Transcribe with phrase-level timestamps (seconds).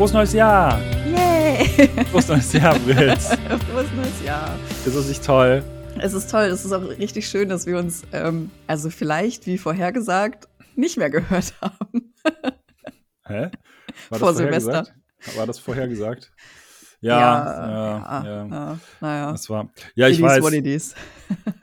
[0.00, 0.80] Frohes neues Jahr!
[1.14, 1.86] Yay!
[2.10, 3.28] Frohes neues Jahr, Fritz.
[3.70, 4.58] Frohes neues Jahr.
[4.86, 5.62] Ist das nicht toll?
[5.98, 9.58] Es ist toll, es ist auch richtig schön, dass wir uns, ähm, also vielleicht, wie
[9.58, 12.14] vorhergesagt, nicht mehr gehört haben.
[13.26, 13.50] Hä?
[14.08, 14.86] War Vor Silvester.
[15.36, 16.32] War das vorhergesagt?
[17.02, 18.46] Ja, Ja, ja, ja.
[18.46, 18.78] ja.
[19.02, 19.32] Naja.
[19.32, 19.68] Das war.
[19.96, 20.42] Ja, ich weiß.
[20.42, 20.94] what it is.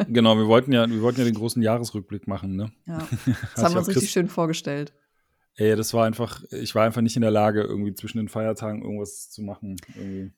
[0.08, 2.72] Genau, wir wollten ja, wir wollten ja den großen Jahresrückblick machen, ne?
[2.86, 3.00] Ja.
[3.56, 4.94] Das haben wir uns richtig schön vorgestellt.
[5.58, 8.82] Ey, das war einfach, ich war einfach nicht in der Lage, irgendwie zwischen den Feiertagen
[8.84, 9.76] irgendwas zu machen.
[9.96, 10.32] Irgendwie.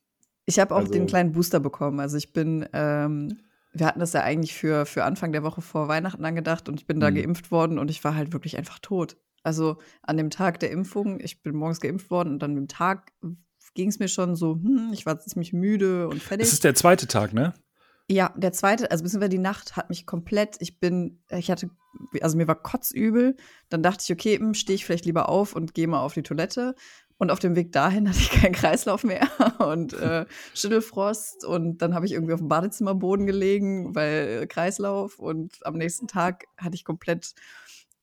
[0.46, 2.00] Ich habe auch Also- den kleinen Booster bekommen.
[2.00, 3.38] Also ich bin, ähm,
[3.74, 6.88] wir hatten das ja eigentlich für, für Anfang der Woche vor Weihnachten angedacht und ich
[6.88, 7.16] bin da Mhm.
[7.16, 9.18] geimpft worden und ich war halt wirklich einfach tot.
[9.44, 13.12] Also an dem Tag der Impfung, ich bin morgens geimpft worden und dann am Tag
[13.76, 16.48] ging es mir schon so, hm, ich war ziemlich müde und fertig.
[16.48, 17.54] Es ist der zweite Tag, ne?
[18.10, 21.70] Ja, der zweite, also beziehungsweise die Nacht hat mich komplett, ich bin, ich hatte,
[22.22, 23.36] also mir war kotzübel.
[23.70, 26.76] Dann dachte ich, okay, stehe ich vielleicht lieber auf und gehe mal auf die Toilette.
[27.18, 29.28] Und auf dem Weg dahin hatte ich keinen Kreislauf mehr
[29.60, 31.46] und äh, Schüttelfrost.
[31.46, 35.20] Und dann habe ich irgendwie auf dem Badezimmerboden gelegen, weil äh, Kreislauf.
[35.20, 37.34] Und am nächsten Tag hatte ich komplett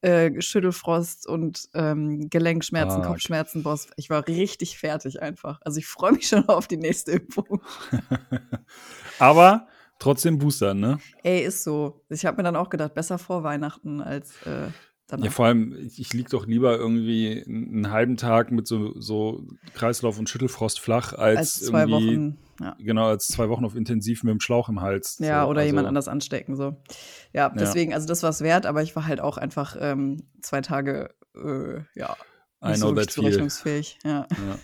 [0.03, 3.13] äh, Schüttelfrost und ähm, Gelenkschmerzen, Fuck.
[3.13, 3.63] Kopfschmerzen.
[3.63, 5.61] Boss, ich war richtig fertig einfach.
[5.65, 7.63] Also ich freue mich schon auf die nächste Impfung.
[9.19, 9.67] Aber
[9.99, 10.99] trotzdem Booster, ne?
[11.23, 12.05] Ey, ist so.
[12.09, 14.69] Ich habe mir dann auch gedacht, besser vor Weihnachten als äh,
[15.07, 15.25] danach.
[15.25, 19.47] Ja, vor allem, ich, ich lieg doch lieber irgendwie einen halben Tag mit so, so
[19.75, 22.39] Kreislauf und Schüttelfrost flach, als, als zwei irgendwie, Wochen.
[22.61, 25.19] Ja, genau, als zwei Wochen auf intensiv mit dem Schlauch im Hals.
[25.19, 26.57] ja so, oder also, jemand anders anstecken.
[26.57, 26.77] So.
[27.33, 30.63] Ja, deswegen, also das war es wert, aber ich war halt auch einfach ähm, zwei
[30.63, 32.17] Tage, äh, ja,
[32.63, 33.83] I nicht know so that feel.
[34.05, 34.27] Ja.
[34.31, 34.59] Ja.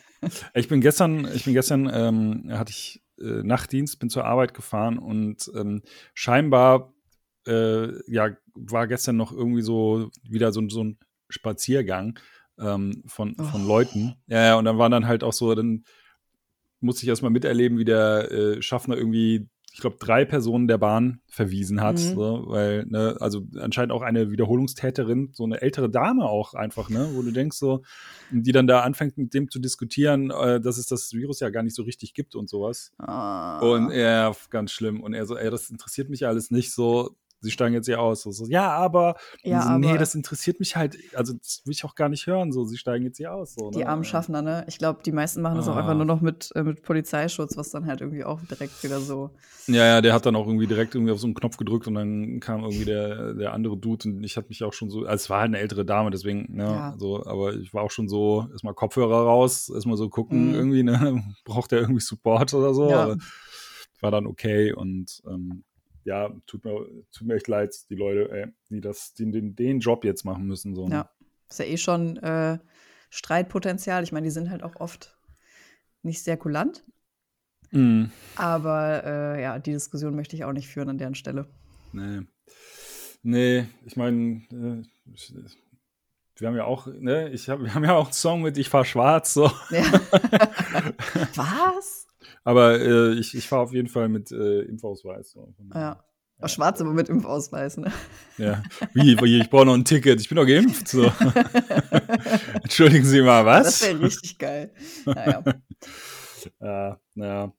[0.55, 4.98] Ich bin gestern, ich bin gestern, ähm, hatte ich äh, Nachtdienst, bin zur Arbeit gefahren
[4.98, 5.83] und ähm,
[6.14, 6.92] scheinbar,
[7.46, 12.18] äh, ja, war gestern noch irgendwie so wieder so, so ein Spaziergang
[12.58, 13.66] ähm, von, von Oh.
[13.68, 14.16] Leuten.
[14.27, 15.84] Ja, ja, und dann waren dann halt auch so, dann
[16.80, 21.20] musste ich erstmal miterleben, wie der äh, Schaffner irgendwie, ich glaube, drei Personen der Bahn
[21.28, 22.14] verwiesen hat, Mhm.
[22.14, 27.08] so, weil, ne, also anscheinend auch eine Wiederholungstäterin, so eine ältere Dame auch einfach, ne,
[27.14, 27.83] wo du denkst so,
[28.30, 31.62] die dann da anfängt mit dem zu diskutieren, äh, dass es das Virus ja gar
[31.62, 32.92] nicht so richtig gibt und sowas.
[32.98, 33.60] Ah.
[33.60, 35.00] Und ja, ganz schlimm.
[35.00, 37.16] Und er so, ey, das interessiert mich alles nicht so.
[37.42, 38.23] Sie steigen jetzt hier aus.
[38.23, 41.73] So, so, ja, aber, ja, so, aber nee, das interessiert mich halt, also das will
[41.73, 42.53] ich auch gar nicht hören.
[42.53, 43.55] So, sie steigen jetzt hier aus.
[43.55, 43.86] So, die ne?
[43.89, 44.64] armen Schaffner, ne?
[44.69, 45.81] Ich glaube, die meisten machen das auch Ah.
[45.81, 49.31] einfach nur noch mit, äh, mit Polizeischutz, was dann halt irgendwie auch direkt wieder so.
[49.69, 51.95] Ja, ja, der hat dann auch irgendwie direkt irgendwie auf so einen Knopf gedrückt und
[51.95, 55.14] dann kam irgendwie der, der andere Dude und ich hatte mich auch schon so, also
[55.14, 56.95] es war halt eine ältere Dame, deswegen, ne, Ja.
[56.98, 60.55] so, aber ich war auch schon so, erstmal Kopfhörer raus, erstmal so gucken, Mhm.
[60.55, 60.92] irgendwie, ne,
[61.45, 63.17] braucht der irgendwie Support oder so, Ja.
[64.01, 65.63] war dann okay und ähm,
[66.05, 69.80] ja, tut mir, tut mir echt leid, die Leute, ey, die das, die den, den
[69.80, 70.89] Job jetzt machen müssen, so.
[70.89, 70.95] ne?
[70.95, 71.11] Ja.
[71.48, 72.58] Ist ja eh schon äh,
[73.11, 74.02] Streitpotenzial.
[74.05, 75.18] Ich meine, die sind halt auch oft
[76.02, 76.85] nicht sehr kulant.
[77.70, 78.11] Mhm.
[78.36, 81.46] Aber äh, ja, die Diskussion möchte ich auch nicht führen an deren Stelle.
[81.92, 82.23] Nee.
[83.23, 84.83] Nee, ich meine, äh,
[86.36, 88.69] wir haben ja auch, ne, ich hab, wir haben ja auch einen Song mit Ich
[88.69, 89.51] fahr schwarz, so.
[89.70, 89.84] Ja.
[91.34, 92.07] Was?
[92.45, 95.30] Aber äh, ich, ich fahre auf jeden Fall mit äh, Impfausweis.
[95.33, 95.55] So.
[95.75, 96.03] Ja.
[96.41, 97.92] Oh, Schwarz aber mit Impfausweis, ne?
[98.36, 98.63] ja.
[98.95, 100.89] Wie, wie, ich brauche noch ein Ticket, ich bin doch geimpft.
[100.89, 101.05] So.
[102.63, 103.89] Entschuldigen Sie mal, Das was?
[103.89, 104.73] wäre richtig geil.
[105.07, 105.45] Naja.
[106.61, 107.52] Ja, naja.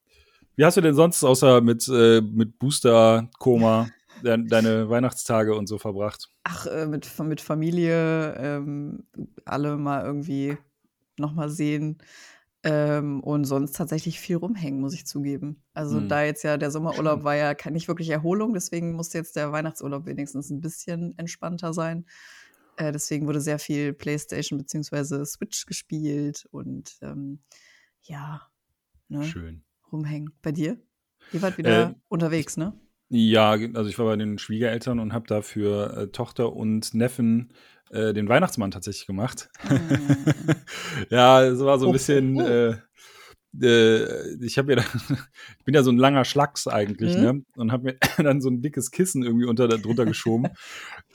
[0.58, 3.88] Wie hast du denn sonst außer mit, äh, mit Booster, Koma,
[4.22, 6.30] de deine Weihnachtstage und so verbracht?
[6.44, 9.06] Ach, äh, mit, mit Familie, ähm,
[9.46, 10.58] alle mal irgendwie
[11.18, 12.00] nochmal sehen.
[12.66, 15.64] Ähm, und sonst tatsächlich viel rumhängen, muss ich zugeben.
[15.74, 16.08] Also Hm.
[16.08, 20.06] da jetzt ja der Sommerurlaub war ja nicht wirklich Erholung, deswegen musste jetzt der Weihnachtsurlaub
[20.06, 22.06] wenigstens ein bisschen entspannter sein.
[22.78, 25.26] Äh, deswegen wurde sehr viel Playstation bzw.
[25.26, 27.44] Switch gespielt und ähm,
[28.04, 28.42] ja,
[29.10, 29.64] ne, Schön.
[29.92, 30.32] rumhängen.
[30.42, 30.82] Bei dir?
[31.32, 32.80] Ihr wart wieder Äh, unterwegs, ne?
[33.10, 37.54] Ja, also ich war bei den Schwiegereltern und habe da für äh, Tochter und Neffen
[37.94, 39.50] äh, den Weihnachtsmann tatsächlich gemacht.
[39.70, 39.76] Mm.
[41.10, 42.36] ja, es war so ein Oh, bisschen.
[42.42, 42.46] oh.
[42.46, 42.76] Äh,
[43.62, 44.86] äh, ich habe mir dann,
[45.60, 47.22] ich bin ja so ein langer Schlacks eigentlich, Mhm.
[47.22, 47.44] ne?
[47.56, 50.48] Und habe mir dann so ein dickes Kissen irgendwie unter drunter geschoben.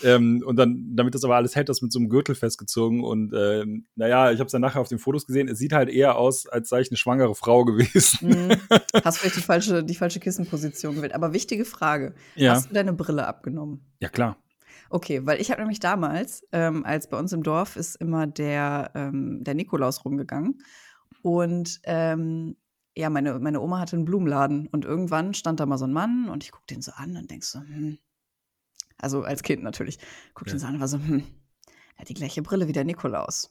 [0.04, 3.02] ähm, und dann, damit das aber alles hält, das mit so einem Gürtel festgezogen.
[3.02, 5.48] Und ähm, naja, ich habe es dann nachher auf den Fotos gesehen.
[5.48, 8.28] Es sieht halt eher aus, als sei ich eine schwangere Frau gewesen.
[8.28, 8.52] Mhm.
[9.04, 11.14] Hast vielleicht die falsche, die falsche Kissenposition gewählt.
[11.14, 12.14] Aber wichtige Frage.
[12.36, 12.52] Ja.
[12.52, 13.80] Hast du deine Brille abgenommen?
[13.98, 14.36] Ja, klar.
[14.90, 18.90] Okay, weil ich habe nämlich damals, ähm, als bei uns im Dorf ist immer der,
[18.94, 20.62] ähm, der Nikolaus rumgegangen.
[21.22, 22.56] Und ähm,
[22.96, 26.28] ja, meine, meine Oma hatte einen Blumenladen und irgendwann stand da mal so ein Mann
[26.28, 27.98] und ich guck den so an und denk so, hm.
[29.00, 29.98] Also als Kind natürlich.
[30.34, 30.54] Guck Ja.
[30.54, 31.22] den so an und war so, hm,
[31.96, 33.50] er hat die gleiche Brille wie der Nikolaus.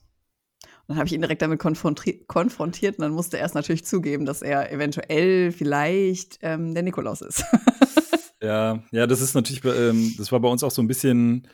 [0.88, 4.26] dann habe ich ihn direkt damit konfrontiert, konfrontiert und dann musste er erst natürlich zugeben,
[4.26, 7.44] dass er eventuell vielleicht ähm, der Nikolaus ist.
[8.42, 11.48] ja, ja, das ist natürlich, ähm, das war bei uns auch so ein bisschen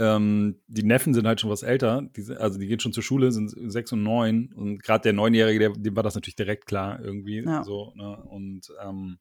[0.00, 3.32] ähm, die Neffen sind halt schon was älter, die, also die gehen schon zur Schule,
[3.32, 7.44] sind sechs und neun und gerade der Neunjährige, dem war das natürlich direkt klar irgendwie
[7.44, 7.62] ja.
[7.64, 7.92] so.
[7.94, 8.16] Ne?
[8.16, 9.18] Und ähm,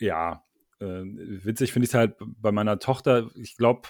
[0.00, 0.42] ja,
[0.80, 3.30] äh, witzig finde ich es halt bei meiner Tochter.
[3.36, 3.88] Ich glaube,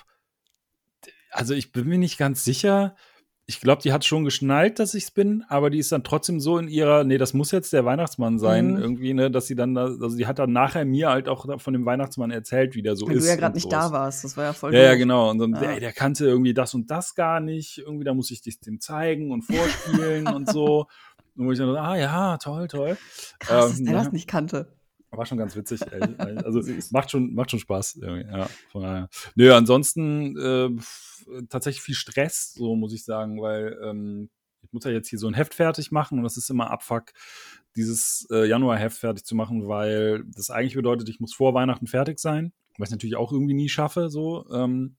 [1.31, 2.97] also ich bin mir nicht ganz sicher,
[3.51, 6.39] ich glaube, die hat schon geschnallt, dass ich es bin, aber die ist dann trotzdem
[6.39, 8.79] so in ihrer, nee, das muss jetzt der Weihnachtsmann sein, mhm.
[8.79, 11.73] irgendwie, ne, dass sie dann, da, also die hat dann nachher mir halt auch von
[11.73, 13.25] dem Weihnachtsmann erzählt, wie der so Wenn ist.
[13.25, 15.31] du ja gerade nicht da warst, das war ja voll Ja, ja genau.
[15.31, 15.63] Und dann, ja.
[15.63, 18.81] ey, der kannte irgendwie das und das gar nicht, irgendwie, da muss ich dich dem
[18.81, 20.87] zeigen und vorspielen und so.
[21.37, 22.99] Und wo ich dann, ah ja, toll, toll.
[23.39, 24.03] Krass, ähm, dass der ja.
[24.03, 24.77] das nicht kannte.
[25.11, 25.81] War schon ganz witzig.
[25.93, 26.61] also
[26.91, 28.01] macht schon, macht schon Spaß.
[28.03, 29.09] Ja, von daher.
[29.35, 30.71] Nö, ansonsten äh,
[31.49, 34.31] tatsächlich viel Stress, so muss ich sagen, weil ähm,
[34.63, 37.13] ich muss ja jetzt hier so ein Heft fertig machen und das ist immer Abfuck,
[37.77, 42.19] dieses äh, Januar-Heft fertig zu machen, weil das eigentlich bedeutet, ich muss vor Weihnachten fertig
[42.19, 44.47] sein, was ich natürlich auch irgendwie nie schaffe, so.
[44.53, 44.97] Ähm,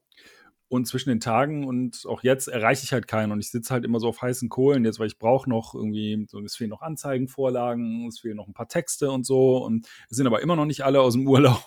[0.70, 3.84] und zwischen den Tagen und auch jetzt erreiche ich halt keinen und ich sitze halt
[3.84, 6.82] immer so auf heißen Kohlen jetzt, weil ich brauche noch irgendwie, so, es fehlen noch
[6.82, 10.66] Anzeigenvorlagen, es fehlen noch ein paar Texte und so und es sind aber immer noch
[10.66, 11.64] nicht alle aus dem Urlaub,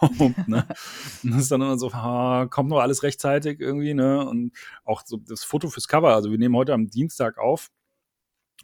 [0.47, 0.67] ne?
[1.25, 4.25] Und das ist dann immer so, ah, kommt noch alles rechtzeitig irgendwie, ne?
[4.25, 4.53] Und
[4.85, 7.71] auch so das Foto fürs Cover, also wir nehmen heute am Dienstag auf,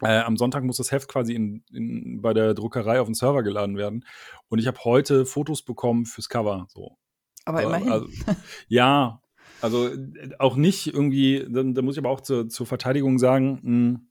[0.01, 3.43] äh, am Sonntag muss das Heft quasi in, in, bei der Druckerei auf den Server
[3.43, 4.05] geladen werden.
[4.47, 6.67] Und ich habe heute Fotos bekommen fürs Cover.
[6.69, 6.97] So.
[7.43, 7.91] Aber immerhin.
[7.91, 8.07] Also,
[8.69, 9.21] ja,
[9.61, 9.89] also
[10.39, 14.09] auch nicht irgendwie, da, da muss ich aber auch zur, zur Verteidigung sagen, mh, hm,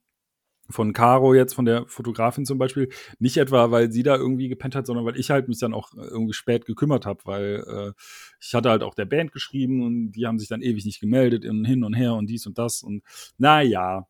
[0.70, 4.74] von Caro jetzt, von der Fotografin zum Beispiel, nicht etwa, weil sie da irgendwie gepennt
[4.74, 7.92] hat, sondern weil ich halt mich dann auch äh, irgendwie spät gekümmert habe, weil äh,
[8.40, 11.44] ich hatte halt auch der Band geschrieben und die haben sich dann ewig nicht gemeldet,
[11.44, 13.02] hin und her und dies und das und
[13.38, 14.06] naja,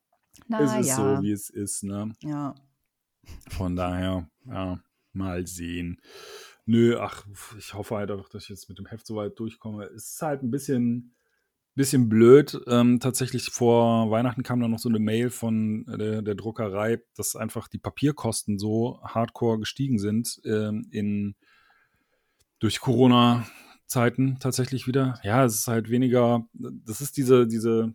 [0.49, 1.17] na, es ist ja.
[1.17, 2.13] so, wie es ist, ne?
[2.23, 2.55] Ja.
[3.51, 4.81] Von daher, ja,
[5.13, 6.01] mal sehen.
[6.65, 7.27] Nö, ach,
[7.57, 9.85] ich hoffe halt einfach, dass ich jetzt mit dem Heft soweit durchkomme.
[9.85, 11.15] Es ist halt ein bisschen,
[11.79, 12.61] bisschen blöd.
[12.67, 17.37] Ähm, tatsächlich vor Weihnachten kam dann noch so eine Mail von der, der Druckerei, dass
[17.37, 21.37] einfach die Papierkosten so hardcore gestiegen sind ähm, in
[22.59, 25.19] durch Corona-Zeiten tatsächlich wieder.
[25.23, 27.95] Ja, es ist halt weniger, das ist diese, diese,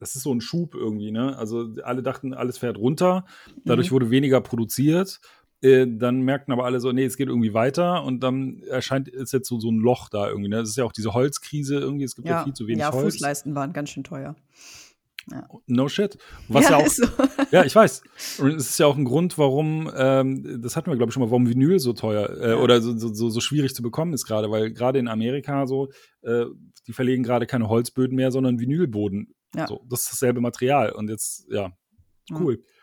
[0.00, 1.38] das ist so ein Schub irgendwie, ne?
[1.38, 3.24] Also alle dachten, alles fährt runter,
[3.64, 3.94] dadurch mhm.
[3.94, 5.20] wurde weniger produziert
[5.60, 9.32] äh, dann merkten aber alle so, nee, es geht irgendwie weiter und dann erscheint ist
[9.32, 10.48] jetzt so, so ein Loch da irgendwie.
[10.48, 10.56] Ne?
[10.56, 12.92] Das ist ja auch diese Holzkrise irgendwie, es gibt ja, ja viel zu wenig ja,
[12.92, 13.02] Holz.
[13.02, 14.36] Ja, Fußleisten waren ganz schön teuer.
[15.30, 15.46] Ja.
[15.66, 16.16] No shit.
[16.48, 17.04] Was ja, ja auch, so.
[17.50, 18.02] ja, ich weiß.
[18.38, 21.22] Und es ist ja auch ein Grund, warum, ähm, das hatten wir, glaube ich, schon
[21.22, 22.56] mal, warum Vinyl so teuer äh, ja.
[22.56, 25.90] oder so, so, so schwierig zu bekommen ist gerade, weil gerade in Amerika so,
[26.22, 26.46] äh,
[26.86, 29.34] die verlegen gerade keine Holzböden mehr, sondern Vinylboden.
[29.54, 29.66] Ja.
[29.66, 30.92] So, das ist dasselbe Material.
[30.92, 31.72] Und jetzt, ja,
[32.30, 32.54] cool.
[32.54, 32.77] Ja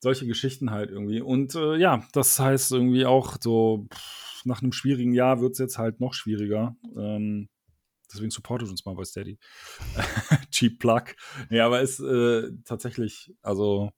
[0.00, 1.20] solche Geschichten halt irgendwie.
[1.20, 5.58] Und äh, ja, das heißt irgendwie auch so, pff, nach einem schwierigen Jahr wird es
[5.58, 6.76] jetzt halt noch schwieriger.
[6.96, 7.48] Ähm,
[8.12, 9.38] deswegen supportet uns mal bei Steady.
[10.50, 11.04] Cheap Plug.
[11.50, 13.90] Nee, aber es äh, tatsächlich, also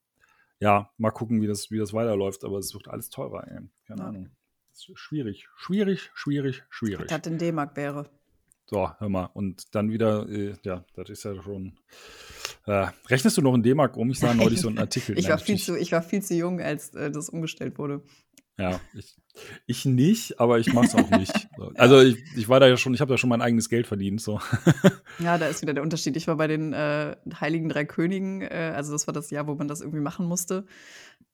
[0.58, 3.60] ja, mal gucken, wie das, wie das weiterläuft, aber es wird alles teurer, ey.
[3.86, 4.08] Keine ja.
[4.08, 4.30] Ahnung.
[4.74, 7.08] schwierig, schwierig, schwierig, schwierig.
[7.08, 8.10] Das in D-Mark wäre.
[8.66, 9.30] So, hör mal.
[9.34, 11.78] Und dann wieder, äh, ja, das ist ja schon.
[12.66, 14.10] Äh, rechnest du noch in D-Mark um?
[14.10, 15.16] Ich sah neulich so einen Artikel.
[15.18, 18.02] ich, war viel zu, ich war viel zu jung, als äh, das umgestellt wurde.
[18.58, 19.16] Ja, ich,
[19.66, 21.32] ich nicht, aber ich mach's auch nicht.
[21.74, 24.20] Also ich, ich war da ja schon, ich habe da schon mein eigenes Geld verdient.
[24.20, 24.40] So.
[25.18, 26.16] Ja, da ist wieder der Unterschied.
[26.16, 29.54] Ich war bei den äh, Heiligen Drei Königen, äh, also das war das Jahr, wo
[29.54, 30.64] man das irgendwie machen musste.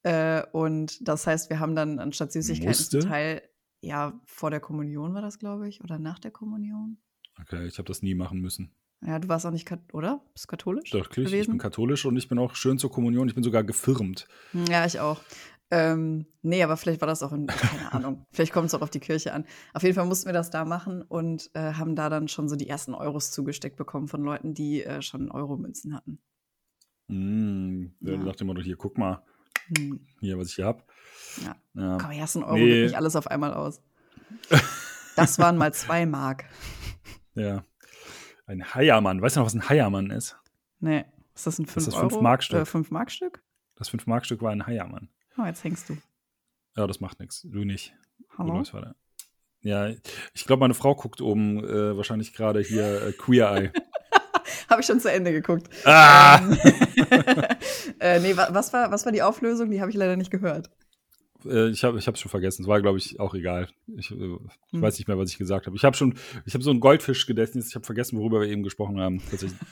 [0.03, 2.99] Äh, und das heißt, wir haben dann anstatt Süßigkeiten musste?
[2.99, 3.43] zum Teil,
[3.81, 6.99] ja, vor der Kommunion war das, glaube ich, oder nach der Kommunion.
[7.41, 8.73] Okay, ich habe das nie machen müssen.
[9.05, 10.21] Ja, du warst auch nicht, oder?
[10.33, 10.91] Bist du katholisch?
[10.91, 13.29] Doch, klar, ich bin katholisch und ich bin auch schön zur Kommunion.
[13.29, 14.27] Ich bin sogar gefirmt.
[14.53, 15.21] Hm, ja, ich auch.
[15.71, 18.91] Ähm, nee, aber vielleicht war das auch in, keine Ahnung, vielleicht kommt es auch auf
[18.91, 19.45] die Kirche an.
[19.75, 22.55] Auf jeden Fall mussten wir das da machen und äh, haben da dann schon so
[22.55, 26.21] die ersten Euros zugesteckt bekommen von Leuten, die äh, schon Euro-Münzen hatten.
[27.09, 28.17] Mm, ja.
[28.17, 29.25] Da dachte man doch, hier, guck mal,
[29.77, 30.07] hm.
[30.21, 30.89] hier, was ich hier hab.
[31.45, 31.57] Ja.
[31.75, 31.99] ja.
[32.01, 32.85] Komm, ersten Euro nee.
[32.85, 33.83] nicht alles auf einmal aus.
[35.17, 36.45] Das waren mal zwei Mark.
[37.39, 37.67] Ja.
[38.47, 39.21] Ein Heiermann.
[39.21, 40.37] Weißt du noch, was ein Heiermann ist?
[40.79, 41.05] Nee.
[41.35, 42.63] Ist das ein 5 das ist das 5 Markstück.
[42.63, 43.43] Äh, 5 Markstück?
[43.75, 45.09] Das 5 Markstück war ein Heiermann.
[45.37, 45.99] Oh, jetzt hängst du.
[46.77, 47.43] Ja, das macht nichts.
[47.43, 47.95] Du nicht.
[48.39, 48.63] Hallo?
[48.63, 48.95] Du
[49.63, 49.89] ja,
[50.33, 53.73] ich glaube, meine Frau guckt oben äh, wahrscheinlich gerade hier äh, Queer Eye.
[54.71, 55.69] Habe ich schon zu Ende geguckt.
[55.85, 56.39] Ah!
[58.01, 59.71] äh, nee, was war, was war die Auflösung?
[59.71, 60.71] Die habe ich leider nicht gehört.
[61.45, 62.63] Äh, ich habe es schon vergessen.
[62.63, 63.69] Es war, glaube ich, auch egal.
[63.97, 64.83] Ich, äh, ich hm.
[64.83, 65.77] weiß nicht mehr, was ich gesagt habe.
[65.77, 66.15] Ich habe schon,
[66.45, 67.69] ich habe so ein Goldfischgedächtnis.
[67.69, 69.23] Ich habe vergessen, worüber wir eben gesprochen haben.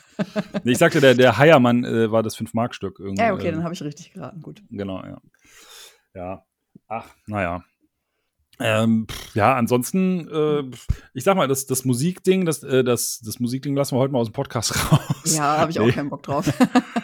[0.65, 3.01] nee, ich sagte, der, der Heiermann äh, war das 5-Mark-Stück.
[3.17, 4.41] Ja, okay, ähm, dann habe ich richtig geraten.
[4.43, 4.63] Gut.
[4.71, 5.21] Genau, ja.
[6.15, 6.45] Ja.
[6.89, 7.65] Ach, naja.
[8.61, 10.63] Ähm, ja, ansonsten, äh,
[11.13, 14.21] ich sag mal, das, das Musikding, das, äh, das, das Musikding lassen wir heute mal
[14.21, 15.37] aus dem Podcast raus.
[15.37, 15.93] Ja, habe ich auch nee.
[15.93, 16.47] keinen Bock drauf.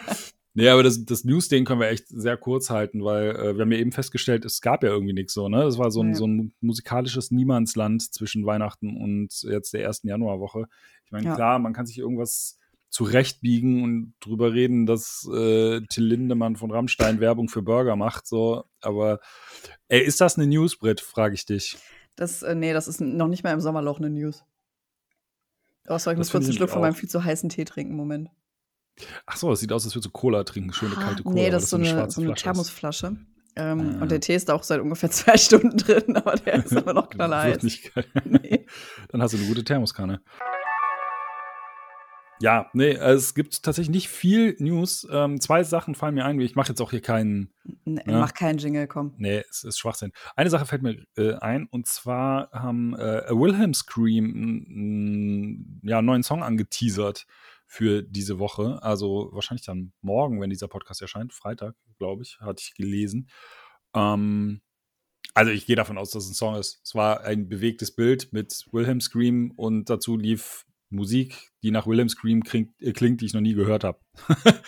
[0.53, 3.71] Nee, aber das, das News-Ding können wir echt sehr kurz halten, weil äh, wir haben
[3.71, 5.63] ja eben festgestellt, es gab ja irgendwie nichts so, ne?
[5.63, 6.15] Das war so ein, ja.
[6.15, 10.67] so ein musikalisches Niemandsland zwischen Weihnachten und jetzt der ersten Januarwoche.
[11.05, 11.35] Ich meine, ja.
[11.35, 12.57] klar, man kann sich irgendwas
[12.89, 18.65] zurechtbiegen und drüber reden, dass äh, Till Lindemann von Rammstein Werbung für Burger macht, so,
[18.81, 19.21] aber
[19.87, 21.77] ey, ist das eine News, Brit, frage ich dich.
[22.17, 24.43] Das, äh, nee, das ist noch nicht mal im Sommerloch eine News.
[25.87, 28.29] Oh, sorry, ich muss kurz einen Schluck von meinem viel zu heißen Tee trinken, Moment.
[29.25, 31.35] Ach so, es sieht aus, als würdest du Cola trinken, schöne ah, kalte Cola.
[31.35, 33.17] Nee, das ist so eine, so eine Thermosflasche.
[33.55, 34.03] Ähm, ah.
[34.03, 36.93] Und der Tee ist da auch seit ungefähr zwei Stunden drin, aber der ist immer
[36.93, 37.63] noch knallerheiß.
[37.63, 37.91] Nicht
[38.25, 38.65] nee.
[39.09, 40.21] Dann hast du eine gute Thermoskanne.
[42.39, 45.07] Ja, nee, es gibt tatsächlich nicht viel News.
[45.11, 46.41] Ähm, zwei Sachen fallen mir ein.
[46.41, 47.53] Ich mache jetzt auch hier keinen.
[47.85, 48.19] Nee, ne?
[48.19, 49.13] Mach keinen Jingle, komm.
[49.17, 50.11] Nee, es ist Schwachsinn.
[50.35, 56.23] Eine Sache fällt mir äh, ein und zwar haben äh, Wilhelm Scream ja, einen neuen
[56.23, 57.27] Song angeteasert
[57.71, 58.83] für diese Woche.
[58.83, 61.31] Also wahrscheinlich dann morgen, wenn dieser Podcast erscheint.
[61.31, 63.29] Freitag, glaube ich, hatte ich gelesen.
[63.95, 64.59] Ähm,
[65.33, 66.81] also ich gehe davon aus, dass es ein Song ist.
[66.83, 72.09] Es war ein bewegtes Bild mit Wilhelm Scream und dazu lief Musik, die nach Wilhelm
[72.09, 74.01] Scream klingt, äh, klingt die ich noch nie gehört habe.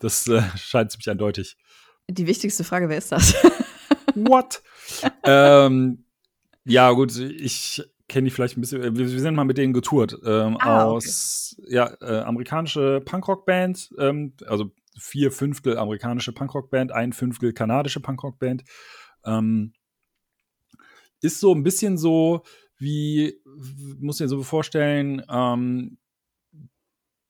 [0.00, 1.56] das äh, scheint ziemlich eindeutig.
[2.10, 3.32] Die wichtigste Frage, wer ist das?
[4.14, 4.62] What?
[5.24, 6.04] ähm,
[6.66, 8.82] ja, gut, ich kenne die vielleicht ein bisschen.
[8.82, 10.18] Wir, wir, sind mal mit denen getourt.
[10.24, 11.74] Ähm, ah, aus okay.
[11.74, 18.64] ja, äh, amerikanische Punkrock-Band, ähm, also vier Fünftel amerikanische Punkrock-Band, ein Fünftel kanadische Punkrock-Band.
[19.24, 19.72] Ähm,
[21.22, 22.42] ist so ein bisschen so
[22.78, 23.40] wie,
[24.00, 25.98] muss dir so vorstellen, ähm,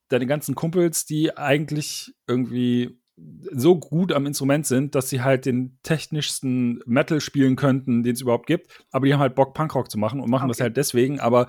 [0.09, 3.00] deine ganzen Kumpels, die eigentlich irgendwie
[3.53, 8.21] so gut am Instrument sind, dass sie halt den technischsten Metal spielen könnten, den es
[8.21, 8.85] überhaupt gibt.
[8.91, 10.59] Aber die haben halt Bock, Punkrock zu machen und machen okay.
[10.59, 11.49] das halt deswegen, aber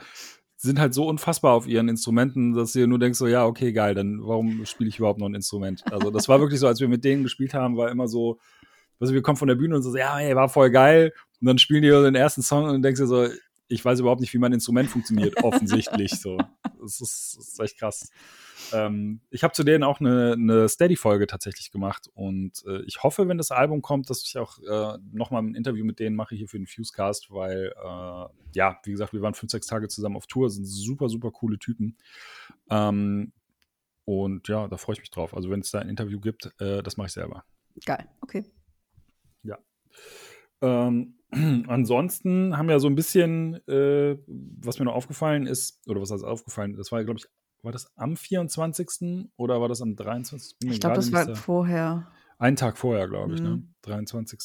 [0.58, 3.96] sind halt so unfassbar auf ihren Instrumenten, dass ihr nur denkst, so, ja, okay, geil,
[3.96, 5.84] dann warum spiele ich überhaupt noch ein Instrument?
[5.92, 8.38] Also, das war wirklich so, als wir mit denen gespielt haben, war immer so,
[9.00, 11.14] also wir kommen von der Bühne und so, ja, ey, war voll geil.
[11.40, 13.28] Und dann spielen die den ersten Song und denkst dir so,
[13.72, 16.12] ich weiß überhaupt nicht, wie mein Instrument funktioniert, offensichtlich.
[16.12, 16.38] So.
[16.80, 18.10] Das ist, das ist echt krass.
[18.74, 23.28] Ähm, ich habe zu denen auch eine, eine Steady-Folge tatsächlich gemacht und äh, ich hoffe,
[23.28, 26.48] wenn das Album kommt, dass ich auch äh, nochmal ein Interview mit denen mache hier
[26.48, 30.28] für den Fusecast, weil, äh, ja, wie gesagt, wir waren fünf, sechs Tage zusammen auf
[30.28, 31.98] Tour, sind super, super coole Typen.
[32.70, 33.32] Ähm,
[34.06, 35.34] und ja, da freue ich mich drauf.
[35.34, 37.46] Also, wenn es da ein Interview gibt, äh, das mache ich selber.
[37.86, 38.44] Geil, okay.
[39.44, 39.58] Ja.
[40.62, 41.21] Ähm,
[41.68, 46.24] ansonsten haben wir so ein bisschen, äh, was mir noch aufgefallen ist, oder was heißt
[46.24, 47.28] aufgefallen, das war, glaube ich,
[47.64, 49.30] war das am 24.
[49.38, 50.58] oder war das am 23.?
[50.64, 52.08] Ich glaube, das war vorher.
[52.40, 53.50] Einen Tag vorher, glaube ich, ne?
[53.50, 53.56] mhm.
[53.56, 53.68] ne?
[53.84, 54.40] 23.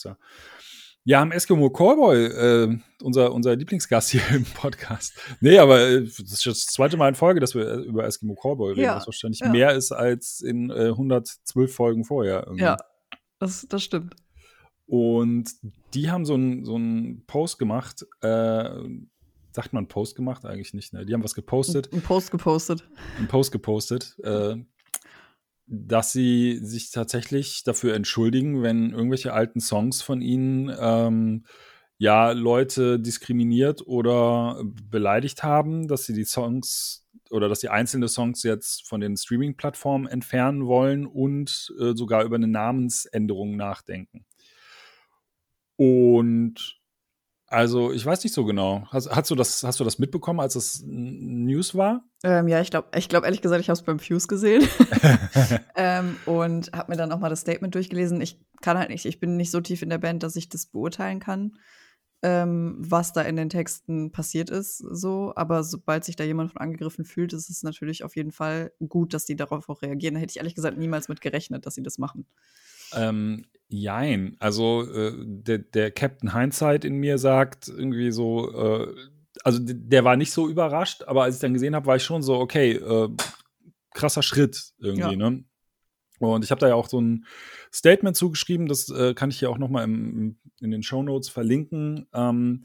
[1.05, 5.17] Ja, am Eskimo Callboy, äh, unser, unser Lieblingsgast hier im Podcast.
[5.41, 8.73] Nee, aber äh, das ist das zweite Mal in Folge, dass wir über Eskimo Callboy
[8.73, 8.97] reden, ja.
[8.97, 9.49] was wahrscheinlich ja.
[9.49, 12.43] mehr ist als in äh, 112 Folgen vorher.
[12.47, 12.65] Irgendwie.
[12.65, 12.77] Ja,
[13.39, 14.17] das, das stimmt.
[14.87, 15.51] Und
[15.95, 16.79] die haben so einen so
[17.27, 18.71] Post gemacht, äh,
[19.51, 20.45] sagt man Post gemacht?
[20.45, 21.05] Eigentlich nicht, ne?
[21.05, 21.93] Die haben was gepostet.
[21.93, 22.89] Ein Post gepostet.
[23.19, 24.57] Ein Post gepostet, äh,
[25.67, 31.45] dass sie sich tatsächlich dafür entschuldigen, wenn irgendwelche alten Songs von ihnen ähm,
[31.99, 38.45] ja Leute diskriminiert oder beleidigt haben, dass sie die Songs oder dass sie einzelne Songs
[38.45, 44.25] jetzt von den Streaming-Plattformen entfernen wollen und äh, sogar über eine Namensänderung nachdenken.
[45.77, 46.77] Und
[47.49, 48.89] also, ich weiß nicht so genau.
[48.91, 52.05] Hast, hast, du, das, hast du das mitbekommen, als es News war?
[52.25, 54.69] Ähm, ja, ich glaube ich glaub, ehrlich gesagt, ich habe es beim Fuse gesehen.
[55.77, 58.21] ähm, und habe mir dann auch mal das Statement durchgelesen.
[58.21, 60.67] Ich kann halt nicht, ich bin nicht so tief in der Band, dass ich das
[60.67, 61.57] beurteilen kann,
[62.23, 64.79] ähm, was da in den Texten passiert ist.
[64.79, 65.33] So.
[65.37, 69.15] Aber sobald sich da jemand von angegriffen fühlt, ist es natürlich auf jeden Fall gut,
[69.15, 70.15] dass die darauf auch reagieren.
[70.15, 72.27] Da hätte ich ehrlich gesagt niemals mit gerechnet, dass sie das machen.
[72.95, 74.37] Ähm, Jein.
[74.39, 78.95] Also äh, der, der Captain Hindsight in mir sagt irgendwie so, äh,
[79.43, 82.23] also der war nicht so überrascht, aber als ich dann gesehen habe, war ich schon
[82.23, 83.09] so, okay, äh,
[83.93, 85.31] krasser Schritt irgendwie, ja.
[85.31, 85.45] ne?
[86.19, 87.27] Und ich habe da ja auch so ein
[87.73, 91.29] Statement zugeschrieben, das äh, kann ich hier auch noch mal im, in den Show Notes
[91.29, 92.07] verlinken.
[92.15, 92.65] Ähm,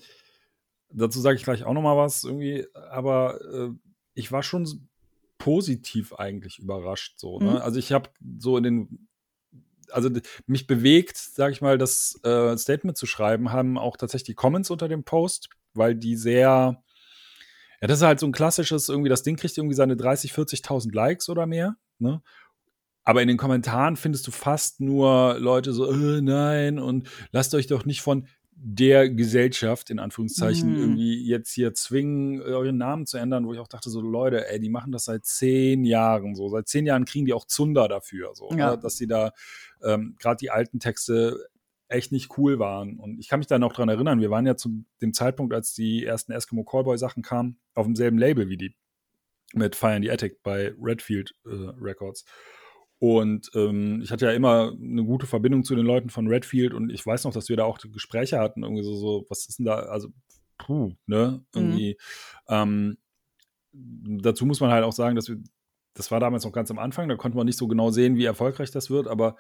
[0.89, 3.69] dazu sage ich gleich auch noch mal was irgendwie, aber äh,
[4.13, 4.87] ich war schon
[5.37, 7.39] positiv eigentlich überrascht so.
[7.39, 7.51] Ne?
[7.51, 7.57] Mhm.
[7.57, 9.09] Also ich habe so in den
[9.91, 10.09] also
[10.47, 14.69] mich bewegt, sag ich mal, das äh, Statement zu schreiben, haben auch tatsächlich die Comments
[14.69, 16.81] unter dem Post, weil die sehr,
[17.81, 20.93] ja, das ist halt so ein klassisches, irgendwie, das Ding kriegt irgendwie seine 30, 40.000
[20.93, 22.21] Likes oder mehr, ne?
[23.03, 27.65] Aber in den Kommentaren findest du fast nur Leute so, äh, nein, und lasst euch
[27.65, 28.27] doch nicht von
[28.63, 30.79] der Gesellschaft, in Anführungszeichen, mm.
[30.79, 34.59] irgendwie jetzt hier zwingen, euren Namen zu ändern, wo ich auch dachte, so Leute, ey,
[34.59, 36.47] die machen das seit zehn Jahren so.
[36.49, 38.71] Seit zehn Jahren kriegen die auch Zunder dafür, so, ja.
[38.71, 38.77] ne?
[38.77, 39.31] dass sie da
[39.83, 41.47] ähm, gerade die alten Texte
[41.87, 42.97] echt nicht cool waren.
[42.99, 45.73] Und ich kann mich da noch dran erinnern, wir waren ja zu dem Zeitpunkt, als
[45.73, 48.75] die ersten Eskimo Callboy Sachen kamen, auf demselben Label wie die
[49.53, 51.49] mit Fire in the Attic bei Redfield äh,
[51.81, 52.25] Records.
[53.01, 56.91] Und ähm, ich hatte ja immer eine gute Verbindung zu den Leuten von Redfield und
[56.91, 59.65] ich weiß noch, dass wir da auch Gespräche hatten, irgendwie so, so was ist denn
[59.65, 60.09] da, also,
[60.59, 61.97] puh, ne, irgendwie.
[62.47, 62.53] Mhm.
[62.53, 62.97] Ähm,
[64.21, 65.37] dazu muss man halt auch sagen, dass wir,
[65.95, 68.25] das war damals noch ganz am Anfang, da konnte man nicht so genau sehen, wie
[68.25, 69.35] erfolgreich das wird, aber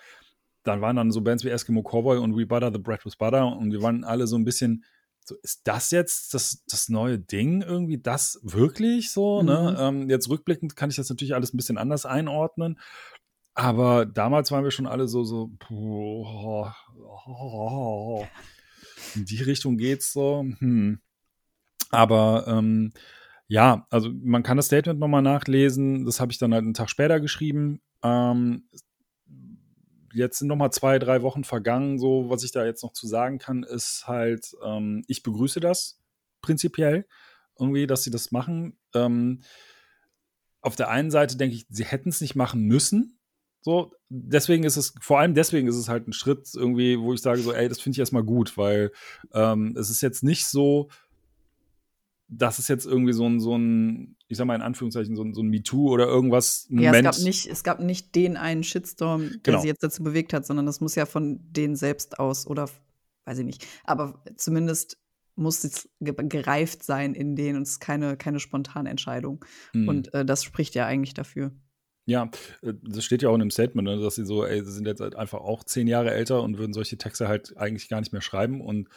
[0.63, 3.45] dann waren dann so Bands wie Eskimo Cowboy und We Butter the Bread with Butter
[3.55, 4.85] und wir waren alle so ein bisschen,
[5.23, 9.59] so, ist das jetzt das, das neue Ding irgendwie, das wirklich so, ne?
[9.59, 9.65] mhm.
[9.65, 9.77] ne?
[9.79, 12.79] Ähm, jetzt rückblickend kann ich das natürlich alles ein bisschen anders einordnen.
[13.53, 16.67] Aber damals waren wir schon alle so, so, oh,
[17.27, 18.25] oh,
[19.15, 20.45] in die Richtung geht's so.
[20.59, 20.99] Hm.
[21.89, 22.93] Aber ähm,
[23.47, 26.05] ja, also man kann das Statement nochmal nachlesen.
[26.05, 27.81] Das habe ich dann halt einen Tag später geschrieben.
[28.01, 28.69] Ähm,
[30.13, 31.99] jetzt sind nochmal zwei, drei Wochen vergangen.
[31.99, 35.99] So, was ich da jetzt noch zu sagen kann, ist halt, ähm, ich begrüße das
[36.41, 37.05] prinzipiell
[37.59, 38.77] irgendwie, dass sie das machen.
[38.95, 39.41] Ähm,
[40.61, 43.19] auf der einen Seite denke ich, sie hätten es nicht machen müssen.
[43.61, 47.21] So, deswegen ist es, vor allem deswegen ist es halt ein Schritt irgendwie, wo ich
[47.21, 48.91] sage so, ey, das finde ich erstmal gut, weil
[49.33, 50.89] ähm, es ist jetzt nicht so,
[52.27, 55.33] dass es jetzt irgendwie so ein, so ein, ich sag mal in Anführungszeichen, so ein,
[55.33, 56.65] so ein MeToo oder irgendwas.
[56.69, 57.03] Moment.
[57.03, 59.61] Ja, es gab nicht, es gab nicht den einen Shitstorm, der genau.
[59.61, 62.69] sie jetzt dazu bewegt hat, sondern das muss ja von denen selbst aus oder
[63.25, 63.67] weiß ich nicht.
[63.83, 64.97] Aber zumindest
[65.35, 69.43] muss es gereift sein in denen und es ist keine, keine spontane Entscheidung.
[69.73, 69.87] Mhm.
[69.87, 71.51] Und äh, das spricht ja eigentlich dafür.
[72.11, 72.29] Ja,
[72.61, 74.85] äh, das steht ja auch in dem Statement, ne, dass sie so, ey, sie sind
[74.85, 78.13] jetzt halt einfach auch zehn Jahre älter und würden solche Texte halt eigentlich gar nicht
[78.13, 78.89] mehr schreiben und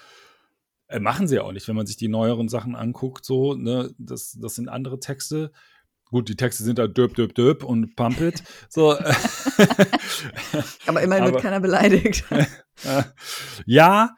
[0.88, 3.94] äh, machen sie ja auch nicht, wenn man sich die neueren Sachen anguckt, so, ne,
[3.98, 5.52] das, das sind andere Texte.
[6.06, 8.42] Gut, die Texte sind da halt döp, döp, döp und pump it.
[8.68, 8.92] So.
[10.86, 12.24] Aber immerhin Aber, wird keiner beleidigt.
[13.66, 14.14] ja,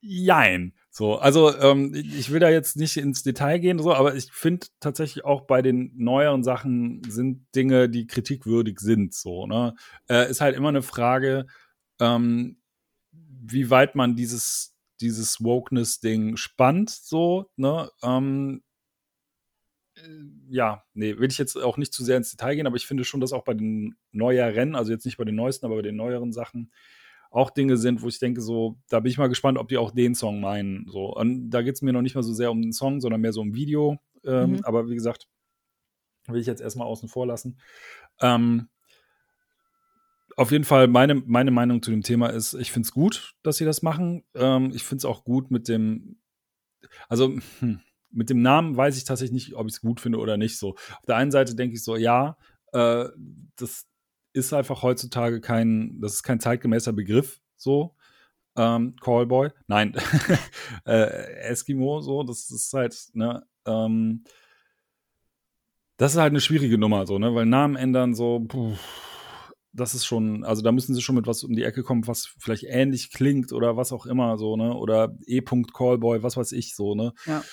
[0.00, 0.74] jein.
[0.98, 4.66] So, also ähm, ich will da jetzt nicht ins Detail gehen, so, aber ich finde
[4.80, 9.14] tatsächlich auch bei den neueren Sachen sind Dinge, die kritikwürdig sind.
[9.14, 9.76] So, ne?
[10.10, 11.46] Äh, ist halt immer eine Frage,
[12.00, 12.60] ähm,
[13.12, 17.92] wie weit man dieses, dieses Wokeness-Ding spannt, so, ne?
[18.02, 18.64] Ähm,
[19.94, 20.00] äh,
[20.48, 23.04] ja, nee, will ich jetzt auch nicht zu sehr ins Detail gehen, aber ich finde
[23.04, 25.94] schon, dass auch bei den neueren, also jetzt nicht bei den neuesten, aber bei den
[25.94, 26.72] neueren Sachen,
[27.30, 29.90] auch Dinge sind, wo ich denke, so, da bin ich mal gespannt, ob die auch
[29.90, 30.86] den Song meinen.
[30.88, 31.14] So.
[31.14, 33.32] Und da geht es mir noch nicht mal so sehr um den Song, sondern mehr
[33.32, 33.98] so um Video.
[34.24, 34.64] Ähm, mhm.
[34.64, 35.28] Aber wie gesagt,
[36.26, 37.58] will ich jetzt erstmal außen vor lassen.
[38.20, 38.68] Ähm,
[40.36, 43.56] auf jeden Fall, meine, meine Meinung zu dem Thema ist, ich finde es gut, dass
[43.56, 44.24] sie das machen.
[44.34, 46.20] Ähm, ich finde es auch gut mit dem,
[47.08, 50.36] also hm, mit dem Namen weiß ich tatsächlich nicht, ob ich es gut finde oder
[50.36, 50.58] nicht.
[50.58, 50.70] So.
[50.74, 52.36] Auf der einen Seite denke ich so, ja,
[52.72, 53.06] äh,
[53.56, 53.86] das,
[54.32, 57.94] ist einfach heutzutage kein, das ist kein zeitgemäßer Begriff, so.
[58.56, 59.94] Ähm, Callboy, nein,
[60.84, 64.24] äh, Eskimo, so, das ist halt, ne, ähm,
[65.96, 68.74] das ist halt eine schwierige Nummer, so, ne, weil Namen ändern, so, puh,
[69.72, 72.26] das ist schon, also da müssen sie schon mit was um die Ecke kommen, was
[72.26, 76.96] vielleicht ähnlich klingt oder was auch immer, so, ne, oder E-Callboy, was weiß ich, so,
[76.96, 77.12] ne.
[77.26, 77.44] Ja.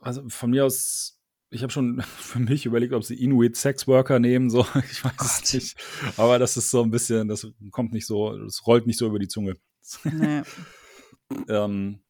[0.00, 1.17] Also von mir aus
[1.50, 5.42] ich habe schon für mich überlegt, ob sie Inuit Sexworker nehmen, so, ich weiß Gott.
[5.42, 5.76] es nicht.
[6.16, 9.18] Aber das ist so ein bisschen, das kommt nicht so, das rollt nicht so über
[9.18, 9.56] die Zunge.
[10.04, 10.42] Nee.
[11.48, 12.00] ähm,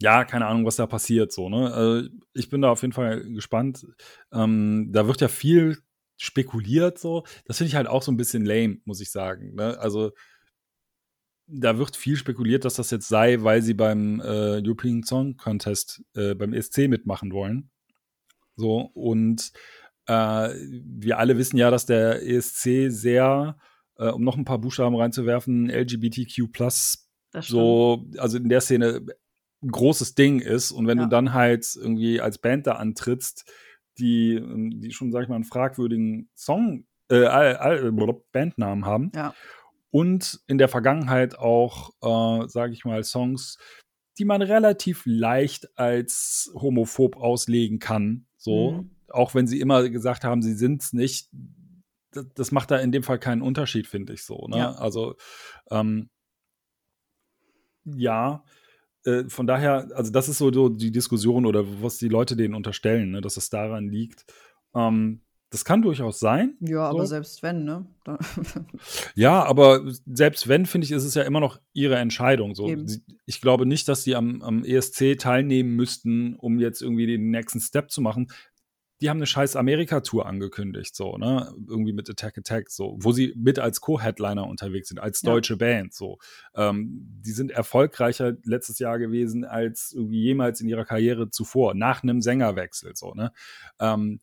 [0.00, 1.72] ja, keine Ahnung, was da passiert, so, ne?
[1.72, 3.86] Also ich bin da auf jeden Fall gespannt.
[4.30, 5.78] Ähm, da wird ja viel
[6.18, 7.24] spekuliert, so.
[7.46, 9.54] Das finde ich halt auch so ein bisschen lame, muss ich sagen.
[9.54, 9.78] Ne?
[9.78, 10.12] Also,
[11.46, 16.02] da wird viel spekuliert, dass das jetzt sei, weil sie beim äh, European Song Contest
[16.14, 17.70] äh, beim ESC mitmachen wollen.
[18.56, 19.52] So, und
[20.06, 23.58] äh, wir alle wissen ja, dass der ESC sehr,
[23.96, 26.52] äh, um noch ein paar Buchstaben reinzuwerfen, LGBTQ
[27.40, 29.06] so, also in der Szene
[29.62, 30.70] ein großes Ding ist.
[30.70, 31.04] Und wenn ja.
[31.04, 33.50] du dann halt irgendwie als Band da antrittst,
[33.98, 34.42] die,
[34.80, 37.24] die schon, sag ich mal, einen fragwürdigen Song, äh,
[38.32, 39.12] Bandnamen haben.
[39.14, 39.34] Ja.
[39.90, 43.58] Und in der Vergangenheit auch, äh, sage ich mal, Songs,
[44.18, 48.26] die man relativ leicht als homophob auslegen kann.
[48.46, 48.90] So, mhm.
[49.08, 51.28] auch wenn sie immer gesagt haben, sie sind es nicht.
[52.12, 54.46] das, das macht da in dem Fall keinen Unterschied, finde ich so.
[54.48, 54.58] Ne?
[54.58, 54.72] Ja.
[54.76, 55.16] Also
[55.70, 56.10] ähm,
[57.84, 58.44] ja,
[59.04, 62.54] äh, von daher, also das ist so, so die Diskussion oder was die Leute denen
[62.54, 64.24] unterstellen, ne, dass es daran liegt.
[64.74, 66.56] Ähm, das kann durchaus sein.
[66.60, 66.96] Ja, so.
[66.96, 67.86] aber selbst wenn, ne?
[69.14, 72.54] Ja, aber selbst wenn, finde ich, ist es ja immer noch ihre Entscheidung.
[72.54, 72.68] So.
[72.68, 72.86] Eben.
[72.88, 77.30] Sie- Ich glaube nicht, dass die am, am ESC teilnehmen müssten, um jetzt irgendwie den
[77.30, 78.28] nächsten Step zu machen.
[79.02, 81.52] Die haben eine scheiß Amerika-Tour angekündigt, so, ne?
[81.68, 85.32] Irgendwie mit Attack Attack, so, wo sie mit als Co-Headliner unterwegs sind, als Ja.
[85.32, 86.16] deutsche Band, so.
[86.54, 92.02] Ähm, die sind erfolgreicher letztes Jahr gewesen als irgendwie jemals in ihrer Karriere zuvor, nach
[92.02, 93.32] einem Sängerwechsel, so, ne?
[93.78, 94.20] Ähm,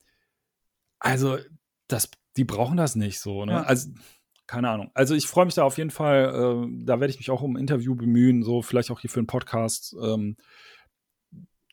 [1.03, 1.37] also,
[1.87, 3.51] das, die brauchen das nicht so, ne?
[3.51, 3.61] Ja.
[3.63, 3.91] Also,
[4.47, 4.91] keine Ahnung.
[4.93, 6.65] Also ich freue mich da auf jeden Fall.
[6.65, 9.19] Äh, da werde ich mich auch um ein Interview bemühen, so vielleicht auch hier für
[9.19, 9.95] einen Podcast.
[10.03, 10.35] Ähm,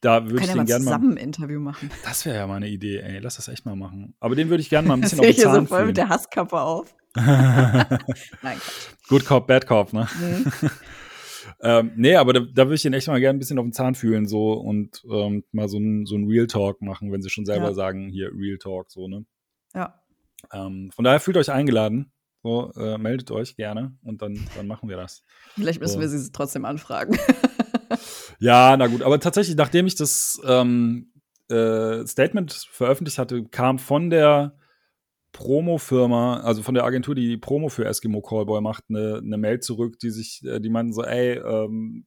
[0.01, 0.93] da würde ich den mal gerne mal.
[0.93, 1.91] zusammen ein Interview machen.
[2.05, 3.19] Das wäre ja mal eine Idee, ey.
[3.19, 4.15] Lass das echt mal machen.
[4.21, 5.79] Aber den würde ich gerne mal ein bisschen auf ich die hier so Zahn voll
[5.79, 5.87] fühlen.
[5.89, 6.95] mit der Hasskappe auf.
[7.15, 7.99] Nein,
[8.41, 8.89] Quatsch.
[9.09, 10.09] Good Cop, Bad Cop, ne?
[10.19, 10.53] Mhm.
[11.63, 13.73] Ähm, nee, aber da, da würde ich den echt mal gerne ein bisschen auf den
[13.73, 17.31] Zahn fühlen, so und ähm, mal so ein, so ein Real Talk machen, wenn sie
[17.31, 17.75] schon selber Ja.
[17.75, 19.25] sagen, hier Real Talk, so, ne?
[19.75, 20.01] Ja.
[20.53, 22.13] Ähm, von daher fühlt euch eingeladen.
[22.43, 25.23] So, äh, meldet euch gerne und dann, dann machen wir das.
[25.57, 26.01] Vielleicht müssen So.
[26.01, 27.17] wir sie trotzdem anfragen.
[28.39, 31.13] Ja, na gut, aber tatsächlich, nachdem ich das ähm,
[31.51, 34.57] äh, Statement veröffentlicht hatte, kam von der
[35.33, 39.61] Promo-Firma, also von der Agentur, die die Promo für Eskimo Callboy macht, eine, eine Mail
[39.61, 42.07] zurück, die sich, äh, die meinten so, ey, ähm,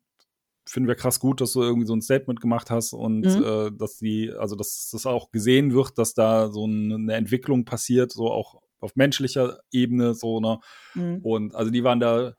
[0.65, 3.43] finden wir krass gut, dass du irgendwie so ein Statement gemacht hast und Mhm.
[3.43, 7.65] äh, dass die, also dass das auch gesehen wird, dass da so ein- eine Entwicklung
[7.65, 10.59] passiert, so auch auf menschlicher Ebene, so, ne?
[10.95, 11.19] Mhm.
[11.23, 12.33] Und also die waren da,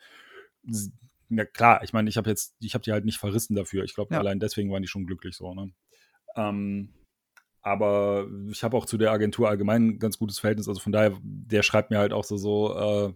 [1.31, 3.85] ja klar, ich meine, ich habe jetzt, ich habe die halt nicht verrissen dafür.
[3.85, 4.21] Ich glaube, Ja.
[4.21, 5.71] allein deswegen waren die schon glücklich so, ne?
[6.37, 6.91] Ähm,
[7.65, 10.69] aber ich habe auch zu der Agentur allgemein ein ganz gutes Verhältnis.
[10.69, 13.13] Also von daher, der schreibt mir halt auch so, so, äh,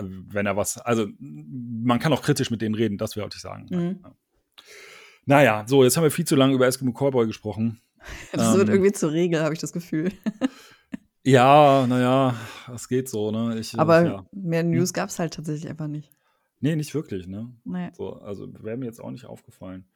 [0.00, 3.66] wenn er was, also man kann auch kritisch mit denen reden, das will ich sagen.
[3.70, 4.00] Mhm.
[4.02, 4.16] Ja.
[5.26, 7.80] Naja, so, jetzt haben wir viel zu lange über Eskimo Callboy gesprochen.
[8.32, 10.12] Das wird Ähm, irgendwie zur Regel, habe ich das Gefühl.
[11.28, 12.36] Ja, naja,
[12.72, 13.58] es geht so, ne?
[13.58, 14.26] Ich, äh, Aber ja.
[14.30, 16.12] mehr News gab es halt tatsächlich einfach nicht.
[16.60, 17.52] Nee, nicht wirklich, ne?
[17.64, 17.90] Nee.
[17.94, 19.88] So, also wäre mir jetzt auch nicht aufgefallen.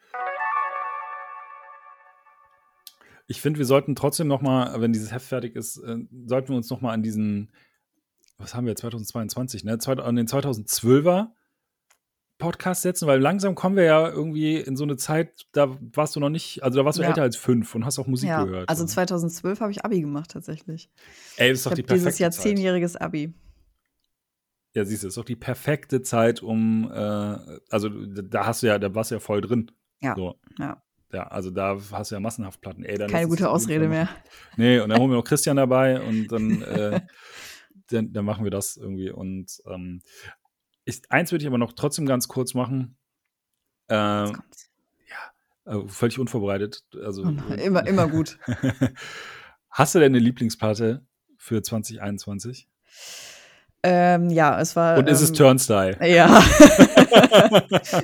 [3.30, 6.56] Ich finde, wir sollten trotzdem noch mal, wenn dieses Heft fertig ist, äh, sollten wir
[6.56, 7.52] uns noch mal an diesen,
[8.38, 9.78] was haben wir, 2022, ne?
[9.86, 11.28] An den 2012er
[12.38, 16.20] Podcast setzen, weil langsam kommen wir ja irgendwie in so eine Zeit, da warst du
[16.20, 17.08] noch nicht, also da warst du Ja.
[17.10, 18.68] älter als fünf und hast auch Musik Ja, gehört.
[18.68, 20.90] also und- 2012 habe ich Abi gemacht tatsächlich.
[21.36, 22.42] Ey, das ist Ich doch die perfekte dieses Jahr Zeit.
[22.42, 23.32] zehnjähriges Abi.
[24.74, 26.96] Ja, siehst du, ist doch die perfekte Zeit, um, äh,
[27.70, 29.70] also da hast du ja, da warst du ja voll drin.
[30.00, 30.34] Ja, So.
[30.58, 30.82] ja.
[31.12, 32.84] Ja, also da hast du ja massenhaft Platten.
[32.84, 34.08] Ey, dann Keine gute Ausrede mehr.
[34.56, 37.00] Nee, und dann holen wir noch Christian dabei und dann, äh,
[37.90, 39.10] dann, dann machen wir das irgendwie.
[39.10, 40.02] Und ähm,
[40.84, 42.96] ich, eins würde ich aber noch trotzdem ganz kurz machen.
[43.88, 44.70] Äh, Jetzt kommt's.
[45.64, 46.84] äh, völlig unvorbereitet.
[47.02, 48.38] Also, Oh immer, immer gut.
[49.70, 51.04] Hast du denn eine Lieblingsplatte
[51.36, 52.68] für 2021?
[53.82, 54.98] Ähm, ja, es war.
[54.98, 55.96] Und ist es ähm, Turnstyle?
[56.06, 56.42] Ja.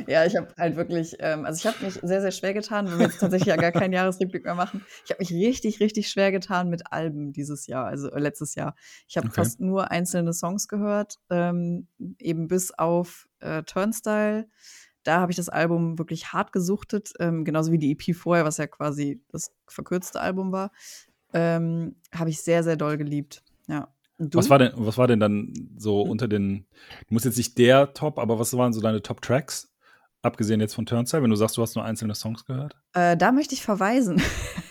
[0.06, 2.98] ja, ich habe halt wirklich, ähm, also ich habe mich sehr, sehr schwer getan, wenn
[2.98, 4.84] wir jetzt tatsächlich ja gar keinen Jahresrückblick mehr machen.
[5.04, 8.74] Ich habe mich richtig, richtig schwer getan mit Alben dieses Jahr, also äh, letztes Jahr.
[9.06, 9.34] Ich habe Okay.
[9.34, 11.88] fast nur einzelne Songs gehört, ähm,
[12.20, 14.48] eben bis auf äh, Turnstyle.
[15.02, 18.56] Da habe ich das Album wirklich hart gesuchtet, ähm, genauso wie die EP vorher, was
[18.56, 20.72] ja quasi das verkürzte Album war.
[21.34, 23.42] Ähm, habe ich sehr, sehr doll geliebt.
[23.68, 23.88] Ja.
[24.18, 24.38] Du?
[24.38, 26.66] Was war denn, was war denn dann so unter den,
[27.08, 29.72] du musst jetzt nicht der Top, aber was waren so deine Top-Tracks?
[30.22, 32.74] Abgesehen jetzt von Turnstyle, wenn du sagst, du hast nur einzelne Songs gehört?
[32.94, 34.20] Äh, da möchte ich verweisen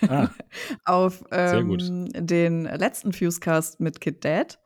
[0.09, 0.29] Ah,
[0.85, 4.59] auf ähm, den letzten Fusecast mit Kid Dad.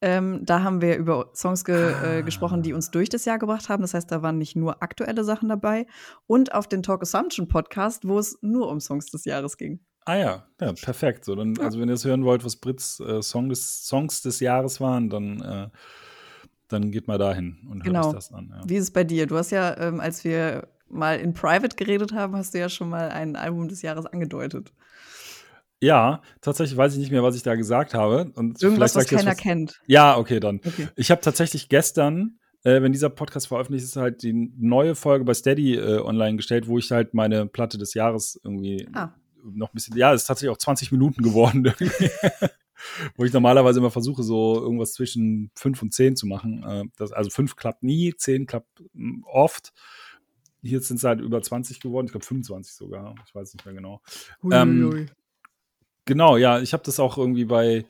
[0.00, 2.14] Ähm, da haben wir über Songs ge Ah.
[2.18, 3.82] äh, gesprochen, die uns durch das Jahr gebracht haben.
[3.82, 5.86] Das heißt, da waren nicht nur aktuelle Sachen dabei.
[6.26, 9.80] Und auf den Talk Assumption Podcast, wo es nur um Songs des Jahres ging.
[10.04, 11.24] Ah ja, ja, perfekt.
[11.24, 11.64] So, dann, Ja.
[11.64, 15.10] Also wenn ihr das hören wollt, was Brits äh, Song des, Songs des Jahres waren,
[15.10, 15.68] dann, äh,
[16.68, 18.08] dann geht mal dahin und hört Genau.
[18.08, 18.50] euch das an.
[18.54, 18.62] Ja.
[18.66, 19.26] Wie ist es bei dir?
[19.26, 22.88] Du hast ja, ähm, als wir mal in Private geredet haben, hast du ja schon
[22.90, 24.72] mal ein Album des Jahres angedeutet.
[25.80, 28.30] ja, tatsächlich weiß ich nicht mehr, was ich da gesagt habe.
[28.36, 29.80] Und Irgendwas, was keiner was- kennt.
[29.86, 30.60] Ja, okay, dann.
[30.64, 30.88] Okay.
[30.96, 35.34] Ich habe tatsächlich gestern, äh, wenn dieser Podcast veröffentlicht ist, halt die neue Folge bei
[35.34, 39.12] Steady äh, online gestellt, wo ich halt meine Platte des Jahres irgendwie Ah.
[39.42, 41.64] Noch ein bisschen, ja, es ist tatsächlich auch 20 Minuten geworden,
[43.16, 46.62] wo ich normalerweise immer versuche, so irgendwas zwischen 5 und 10 zu machen.
[46.62, 49.72] Äh, das, also 5 klappt nie, 10 klappt mm, oft.
[50.62, 53.74] Hier sind es halt über 20 geworden, ich glaube 25 sogar, ich weiß nicht mehr
[53.74, 54.00] genau.
[54.50, 55.08] Ähm.
[56.04, 57.84] Genau, ja, ich habe das auch irgendwie bei,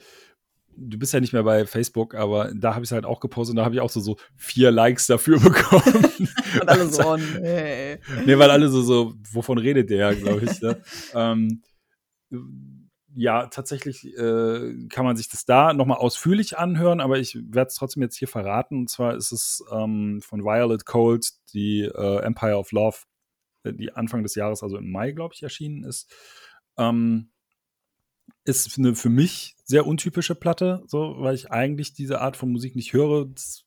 [0.77, 3.53] du bist ja nicht mehr bei Facebook, aber da habe ich es halt auch gepostet
[3.53, 6.29] und da habe ich auch so, so vier Likes dafür bekommen.
[6.61, 7.99] und alle so, oh, nee.
[8.25, 10.61] nee, weil alle so, so, wovon redet der, glaube ich.
[10.61, 10.81] Ne?
[11.15, 11.63] ähm,
[13.15, 17.75] ja, tatsächlich äh, kann man sich das da nochmal ausführlich anhören, aber ich werde es
[17.75, 18.79] trotzdem jetzt hier verraten.
[18.79, 22.97] Und zwar ist es ähm, von Violet Cold, die äh, Empire of Love,
[23.65, 26.11] äh, die Anfang des Jahres, also im Mai, glaube ich, erschienen ist.
[26.79, 27.32] Ähm,
[28.45, 32.77] ist eine für mich sehr untypische Platte, so, weil ich eigentlich diese Art von Musik
[32.77, 33.27] nicht höre.
[33.27, 33.65] Das,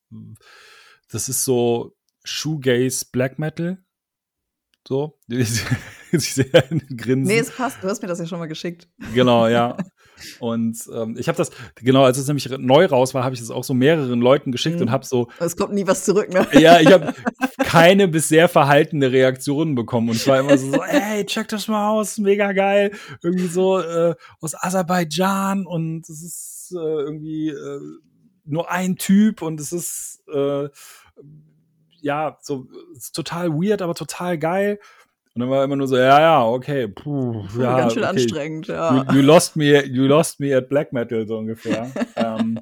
[1.10, 3.84] das ist so Shoegaze Black Metal.
[4.88, 6.46] So, ich sehe
[6.96, 7.24] Grinsen.
[7.24, 7.84] Nee, es passt.
[7.84, 8.88] Du hast mir das ja schon mal geschickt.
[9.14, 9.78] Genau, ja.
[10.40, 13.52] Und ähm, ich habe das, genau, als es nämlich neu raus war, habe ich es
[13.52, 14.84] auch so mehreren Leuten geschickt mhm.
[14.84, 15.28] und habe so.
[15.40, 16.48] Es kommt nie was zurück, ne?
[16.54, 17.14] Ja, ich habe
[17.60, 20.10] keine bisher verhaltene Reaktionen bekommen.
[20.10, 22.92] Und ich war immer so, so ey, check das mal aus, mega geil.
[23.22, 27.80] Irgendwie so äh, aus Aserbaidschan und es ist äh, irgendwie äh,
[28.46, 30.70] nur ein Typ und es ist äh,
[32.02, 34.80] ja so ist total weird, aber total geil.
[35.36, 38.12] Und dann war immer nur so, ja, ja, okay, puh, ja, ganz schön okay.
[38.12, 39.04] anstrengend, ja.
[39.04, 41.92] You, you, lost me, you lost me at Black Metal so ungefähr.
[42.16, 42.58] ähm,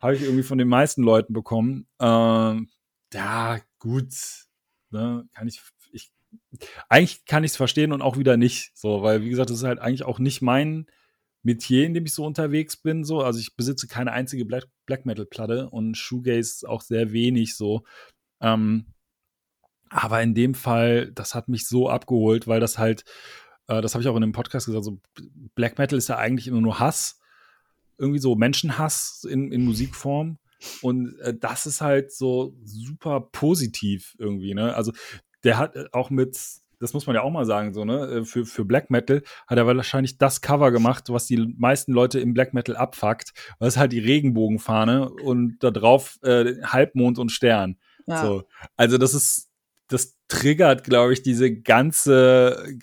[0.00, 1.86] Habe ich irgendwie von den meisten Leuten bekommen.
[2.00, 2.68] Ähm,
[3.12, 4.12] ja, gut,
[4.90, 5.62] ne, kann ich,
[5.92, 6.10] ich,
[6.88, 9.64] eigentlich kann ich es verstehen und auch wieder nicht, so, weil wie gesagt, das ist
[9.64, 10.86] halt eigentlich auch nicht mein
[11.44, 13.20] Metier, in dem ich so unterwegs bin, so.
[13.20, 17.84] Also ich besitze keine einzige Black, Black Metal Platte und Shoegaze auch sehr wenig, so.
[18.40, 18.86] Ähm,
[19.92, 23.04] aber in dem Fall, das hat mich so abgeholt, weil das halt,
[23.68, 25.00] äh, das habe ich auch in einem Podcast gesagt, so
[25.54, 27.20] Black Metal ist ja eigentlich immer nur Hass.
[27.98, 30.38] Irgendwie so Menschenhass in, in Musikform.
[30.80, 34.74] Und äh, das ist halt so super positiv irgendwie, ne?
[34.74, 34.92] Also
[35.44, 36.38] der hat äh, auch mit,
[36.78, 39.58] das muss man ja auch mal sagen, so, ne, äh, für, für Black Metal hat
[39.58, 43.32] er wahrscheinlich das Cover gemacht, was die meisten Leute im Black Metal abfuckt.
[43.58, 47.76] Das ist halt die Regenbogenfahne und da drauf äh, Halbmond und Stern.
[48.06, 48.24] Ja.
[48.24, 48.44] So.
[48.76, 49.51] Also das ist,
[49.92, 52.78] das triggert, glaube ich, diese ganze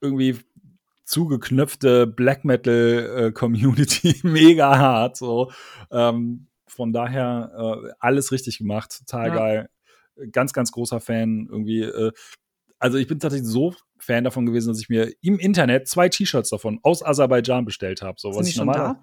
[0.00, 0.38] irgendwie
[1.04, 5.16] zugeknöpfte Black Metal äh, Community mega hart.
[5.16, 5.52] So.
[5.90, 9.34] Ähm, von daher äh, alles richtig gemacht, total ja.
[9.34, 9.70] geil.
[10.32, 11.82] Ganz, ganz großer Fan irgendwie.
[11.82, 12.12] Äh,
[12.78, 16.50] also ich bin tatsächlich so Fan davon gewesen, dass ich mir im Internet zwei T-Shirts
[16.50, 18.16] davon aus Aserbaidschan bestellt habe.
[18.18, 18.96] So, was ich normal.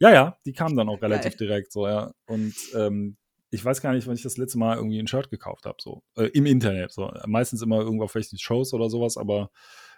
[0.00, 1.48] Ja, ja, die kamen dann auch relativ geil.
[1.48, 2.12] direkt so, ja.
[2.26, 3.16] Und ähm,
[3.50, 6.02] ich weiß gar nicht, wann ich das letzte Mal irgendwie ein Shirt gekauft habe, so
[6.16, 6.92] äh, im Internet.
[6.92, 7.10] So.
[7.26, 9.50] Meistens immer irgendwo auf welchen Shows oder sowas, aber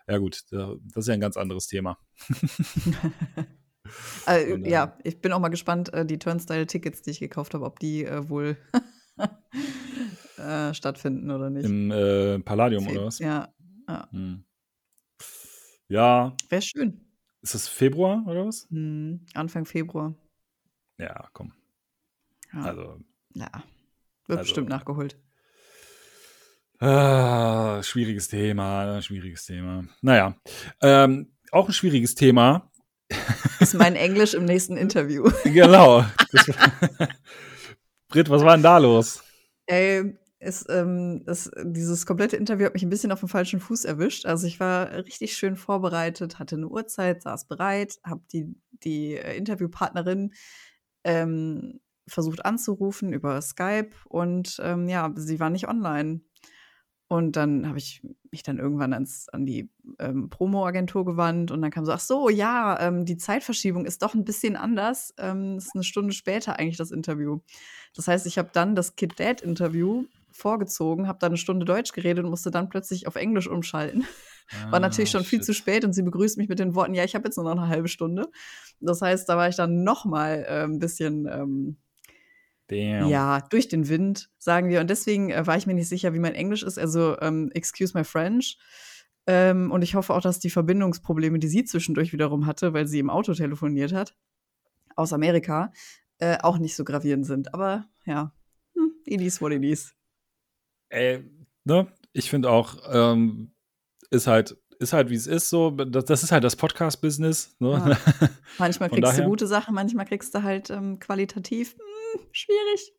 [0.08, 1.98] ja gut, das ist ja ein ganz anderes Thema.
[4.26, 7.78] äh, ja, ich bin auch mal gespannt, äh, die Turnstile-Tickets, die ich gekauft habe, ob
[7.78, 8.56] die äh, wohl
[10.38, 11.64] äh, stattfinden oder nicht.
[11.64, 13.18] Im äh, Palladium Fe oder was?
[13.18, 13.52] Ja.
[13.88, 14.08] Ja.
[14.12, 14.44] Hm.
[15.88, 16.36] ja.
[16.48, 17.04] Wäre schön.
[17.42, 18.68] Ist das Februar oder was?
[18.70, 20.14] Hm, Anfang Februar.
[20.98, 21.52] Ja, komm.
[22.52, 22.62] Ja.
[22.62, 22.98] Also
[23.34, 23.50] ja,
[24.26, 25.16] wird also, bestimmt nachgeholt.
[26.78, 29.84] Ah, schwieriges Thema, schwieriges Thema.
[30.00, 30.34] Naja,
[30.80, 32.70] ähm, auch ein schwieriges Thema.
[33.60, 35.30] Ist mein Englisch im nächsten Interview.
[35.44, 36.04] genau.
[38.08, 39.22] Britt, was war denn da los?
[39.66, 43.84] Ey, ist, ähm, ist, dieses komplette Interview hat mich ein bisschen auf dem falschen Fuß
[43.84, 44.24] erwischt.
[44.24, 49.36] Also ich war richtig schön vorbereitet, hatte eine Uhrzeit, saß bereit, habe die, die äh,
[49.36, 50.32] Interviewpartnerin
[51.04, 56.20] ähm, versucht anzurufen über Skype und ähm, ja, sie war nicht online.
[57.12, 59.68] Und dann habe ich mich dann irgendwann ans, an die
[59.98, 64.14] ähm, Promo-Agentur gewandt und dann kam so, ach so, ja, ähm, die Zeitverschiebung ist doch
[64.14, 65.12] ein bisschen anders.
[65.18, 67.40] Ähm, ist eine Stunde später eigentlich das Interview.
[67.96, 72.24] Das heißt, ich habe dann das Kid Dad-Interview vorgezogen, habe dann eine Stunde Deutsch geredet
[72.24, 74.06] und musste dann plötzlich auf Englisch umschalten.
[74.50, 75.30] Ah, war natürlich schon shit.
[75.30, 77.44] viel zu spät und sie begrüßt mich mit den Worten, ja, ich habe jetzt nur
[77.44, 78.28] noch eine halbe Stunde.
[78.78, 81.76] Das heißt, da war ich dann noch mal äh, ein bisschen ähm,
[82.70, 83.08] Damn.
[83.08, 84.80] Ja, durch den Wind, sagen wir.
[84.80, 86.78] Und deswegen äh, war ich mir nicht sicher, wie mein Englisch ist.
[86.78, 88.58] Also, ähm, excuse my French.
[89.26, 93.00] Ähm, und ich hoffe auch, dass die Verbindungsprobleme, die sie zwischendurch wiederum hatte, weil sie
[93.00, 94.14] im Auto telefoniert hat,
[94.94, 95.72] aus Amerika,
[96.18, 97.54] äh, auch nicht so gravierend sind.
[97.54, 98.32] Aber ja,
[98.74, 99.92] hm, it is what it is.
[100.90, 101.24] Ey,
[101.64, 101.88] ne?
[102.12, 103.52] Ich finde auch, ähm,
[104.10, 105.70] ist halt ist halt, wie es ist, so.
[105.70, 107.54] Das, das ist halt das Podcast-Business.
[107.58, 107.70] Ne?
[107.70, 108.28] Ja.
[108.58, 111.76] Manchmal kriegst daher, du gute Sachen, manchmal kriegst du halt ähm, qualitativ
[112.12, 112.92] hm, schwierig.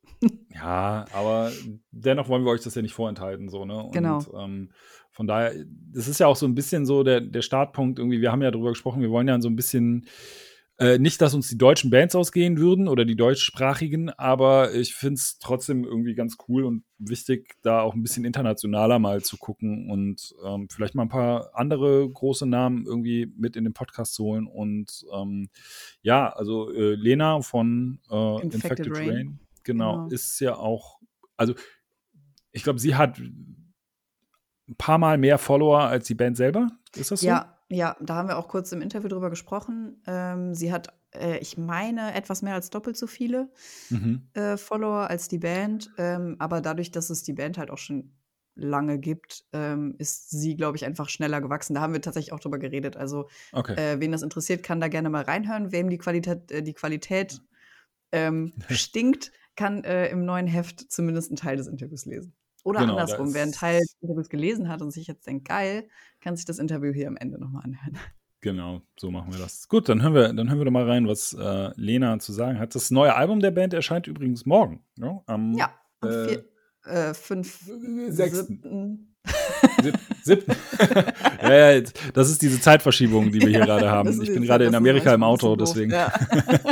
[0.54, 1.52] Ja, aber
[1.92, 3.84] dennoch wollen wir euch das ja nicht vorenthalten, so, ne?
[3.84, 4.20] Und, genau.
[4.38, 4.70] Ähm,
[5.10, 5.54] von daher,
[5.94, 8.22] das ist ja auch so ein bisschen so der, der Startpunkt irgendwie.
[8.22, 10.06] Wir haben ja darüber gesprochen, wir wollen ja so ein bisschen
[10.82, 15.20] Äh, nicht, dass uns die deutschen Bands ausgehen würden oder die deutschsprachigen, aber ich finde
[15.20, 19.92] es trotzdem irgendwie ganz cool und wichtig, da auch ein bisschen internationaler mal zu gucken
[19.92, 24.24] und ähm, vielleicht mal ein paar andere große Namen irgendwie mit in den Podcast zu
[24.24, 24.48] holen.
[24.48, 25.50] Und ähm,
[26.02, 31.00] ja, also äh, Lena von äh, Infected, Infected Rain, Rain genau, genau, ist ja auch,
[31.38, 31.54] also
[32.54, 36.70] ich glaube, sie hat ein paar Mal mehr Follower als die Band selber.
[36.96, 37.28] Ist das so?
[37.28, 40.02] Ja, ja, da haben wir auch kurz im Interview drüber gesprochen.
[40.06, 43.50] Ähm, sie hat, äh, ich meine, etwas mehr als doppelt so viele
[43.90, 44.28] mhm.
[44.34, 45.90] äh, Follower als die Band.
[45.98, 48.14] Ähm, aber dadurch, dass es die Band halt auch schon
[48.56, 51.74] lange gibt, ähm, ist sie, glaube ich, einfach schneller gewachsen.
[51.74, 52.98] Da haben wir tatsächlich auch drüber geredet.
[52.98, 53.76] Also, okay.
[53.76, 55.72] äh, wen das interessiert, kann da gerne mal reinhören.
[55.72, 57.42] Wem die Qualität, äh, die Qualität
[58.12, 62.34] ähm, stinkt, kann äh, im neuen Heft zumindest einen Teil des Interviews lesen.
[62.64, 65.88] Oder genau, andersrum, wer einen Teil des Interviews gelesen hat und sich jetzt denkt, geil,
[66.20, 67.98] kann sich das Interview hier am Ende nochmal anhören.
[68.42, 69.68] Genau, so machen wir das.
[69.70, 72.58] Gut, dann hören wir, dann hören wir doch mal rein, was äh, Lena zu sagen
[72.58, 72.74] hat.
[72.74, 74.84] Das neue Album der Band erscheint übrigens morgen.
[74.98, 75.22] Ja, ne?
[75.28, 76.46] am, ja, am äh, vier,
[76.86, 77.72] äh, fünf,
[78.10, 78.48] sechsten.
[78.48, 79.11] Siebten.
[81.42, 81.82] ja, ja,
[82.14, 84.22] das ist diese Zeitverschiebung, die wir hier ja, gerade haben.
[84.22, 85.92] Ich bin gerade in Amerika im Auto, deswegen.
[85.92, 86.12] Ja.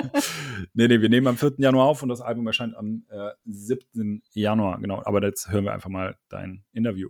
[0.73, 1.53] nee, nee, wir nehmen am 4.
[1.57, 4.23] Januar auf und das Album erscheint am äh, 7.
[4.33, 5.01] Januar, genau.
[5.05, 7.09] Aber jetzt hören wir einfach mal dein Interview.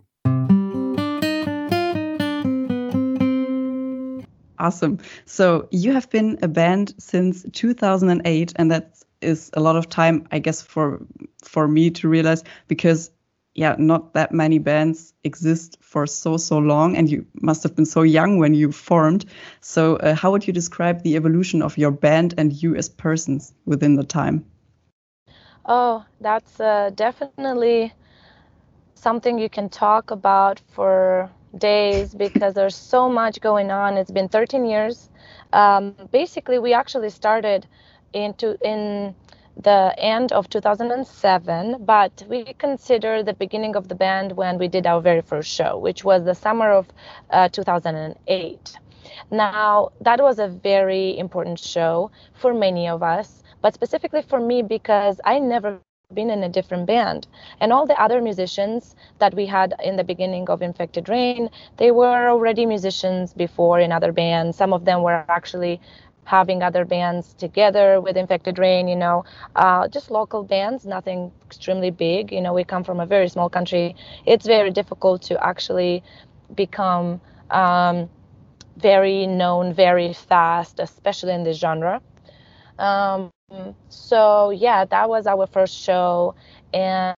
[4.58, 4.98] Awesome.
[5.24, 10.26] So you have been a band since 2008, and that is a lot of time,
[10.32, 11.00] I guess, for
[11.42, 13.10] for me to realize because
[13.60, 17.84] yeah, not that many bands exist for so so long, and you must have been
[17.84, 19.26] so young when you formed.
[19.60, 23.52] So uh, how would you describe the evolution of your band and you as persons
[23.66, 24.46] within the time?
[25.66, 27.92] Oh, that's uh, definitely
[28.94, 33.98] something you can talk about for days because there's so much going on.
[33.98, 35.10] It's been 13 years.
[35.52, 37.66] Um, basically, we actually started
[38.14, 39.14] into in
[39.56, 44.86] the end of 2007, but we consider the beginning of the band when we did
[44.86, 46.88] our very first show, which was the summer of
[47.30, 48.78] uh, 2008.
[49.30, 54.62] Now, that was a very important show for many of us, but specifically for me
[54.62, 55.80] because I never
[56.14, 57.26] been in a different band.
[57.60, 61.90] And all the other musicians that we had in the beginning of Infected Rain, they
[61.90, 64.56] were already musicians before in other bands.
[64.56, 65.80] Some of them were actually
[66.30, 69.24] having other bands together with Infected Rain, you know,
[69.56, 72.32] uh, just local bands, nothing extremely big.
[72.32, 73.96] You know, we come from a very small country.
[74.26, 76.02] It's very difficult to actually
[76.54, 78.08] become um,
[78.76, 82.00] very known very fast, especially in this genre.
[82.78, 83.30] Um,
[83.88, 86.34] so yeah, that was our first show,
[86.72, 87.16] and,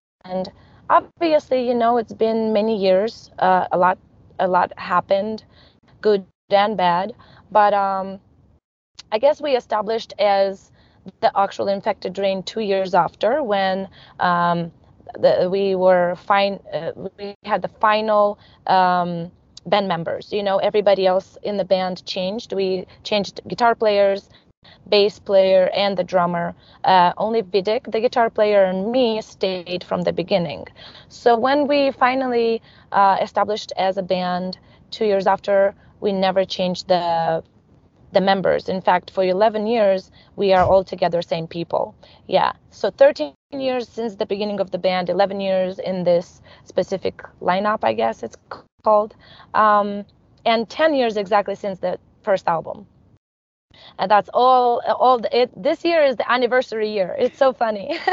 [0.90, 3.30] obviously, you know, it's been many years.
[3.38, 3.98] Uh, a lot,
[4.38, 5.44] a lot happened,
[6.00, 7.14] good and bad.
[7.50, 8.20] But um,
[9.12, 10.72] I guess we established as
[11.20, 13.88] the actual infected drain two years after when
[14.20, 14.72] um,
[15.18, 16.58] the, we were fine.
[16.72, 18.38] Uh, we had the final.
[18.66, 19.30] Um,
[19.64, 24.28] band members you know everybody else in the band changed we changed guitar players
[24.88, 26.54] bass player and the drummer.
[26.84, 30.66] Uh, only Vidik, the guitar player, and me stayed from the beginning.
[31.08, 34.58] So when we finally uh, established as a band
[34.90, 37.42] two years after, we never changed the
[38.12, 38.68] the members.
[38.68, 41.94] In fact, for 11 years, we are all together same people.
[42.28, 42.52] Yeah.
[42.70, 47.80] So 13 years since the beginning of the band, 11 years in this specific lineup,
[47.82, 48.36] I guess it's
[48.84, 49.14] called,
[49.54, 50.04] um,
[50.44, 52.86] and 10 years exactly since the first album
[53.98, 57.14] and that's all all the, it this year is the anniversary year.
[57.18, 57.98] It's so funny.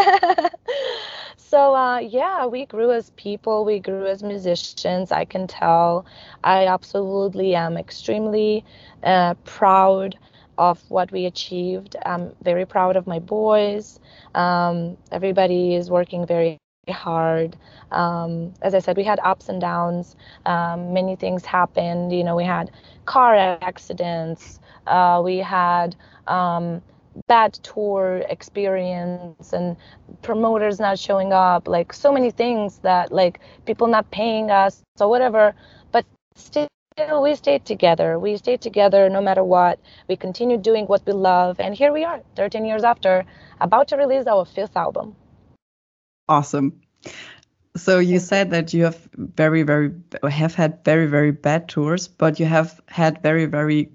[1.38, 3.66] So uh, yeah we grew as people.
[3.66, 6.06] We grew as musicians i can tell.
[6.44, 8.64] I absolutely am extremely
[9.04, 10.18] uh, proud
[10.58, 11.96] of what we achieved.
[12.06, 14.00] I'm very proud of my boys.
[14.36, 17.56] Um, everybody is working very hard.
[17.92, 20.16] Um, as I said, we had ups and downs.
[20.46, 22.12] Um, many things happened.
[22.14, 22.72] You know, we had
[23.06, 25.96] car accidents, uh, we had
[26.28, 26.82] um,
[27.28, 29.78] bad tour experience and
[30.22, 35.10] promoters not showing up, like so many things that like people not paying us or
[35.10, 35.54] whatever.
[35.92, 36.06] But
[36.36, 36.68] still,
[37.22, 38.20] we stayed together.
[38.20, 39.80] We stayed together no matter what.
[40.08, 43.26] We continued doing what we love, and here we are, 13 years after,
[43.62, 45.16] about to release our fifth album.
[46.28, 46.82] Awesome.
[47.78, 49.92] So you said that you have very, very
[50.30, 53.90] have had very, very bad tours, but you have had very, very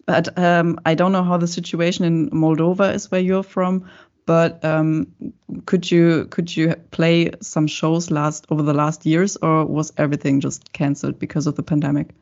[0.05, 3.85] But um, I don't know how the situation in Moldova is where you're from.
[4.25, 5.07] But um,
[5.65, 10.39] could you could you play some shows last over the last years, or was everything
[10.39, 12.13] just cancelled because of the pandemic?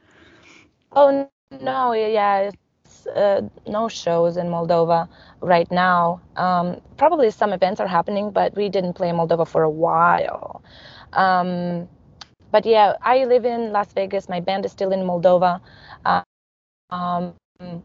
[0.94, 5.08] Oh no, yeah, it's uh, no shows in Moldova
[5.42, 6.22] right now.
[6.36, 10.62] Um, probably some events are happening, but we didn't play Moldova for a while.
[11.14, 11.88] Um,
[12.52, 14.30] but yeah, I live in Las Vegas.
[14.30, 15.62] My band is still in Moldova.
[16.06, 16.24] Uh,
[16.90, 17.34] um,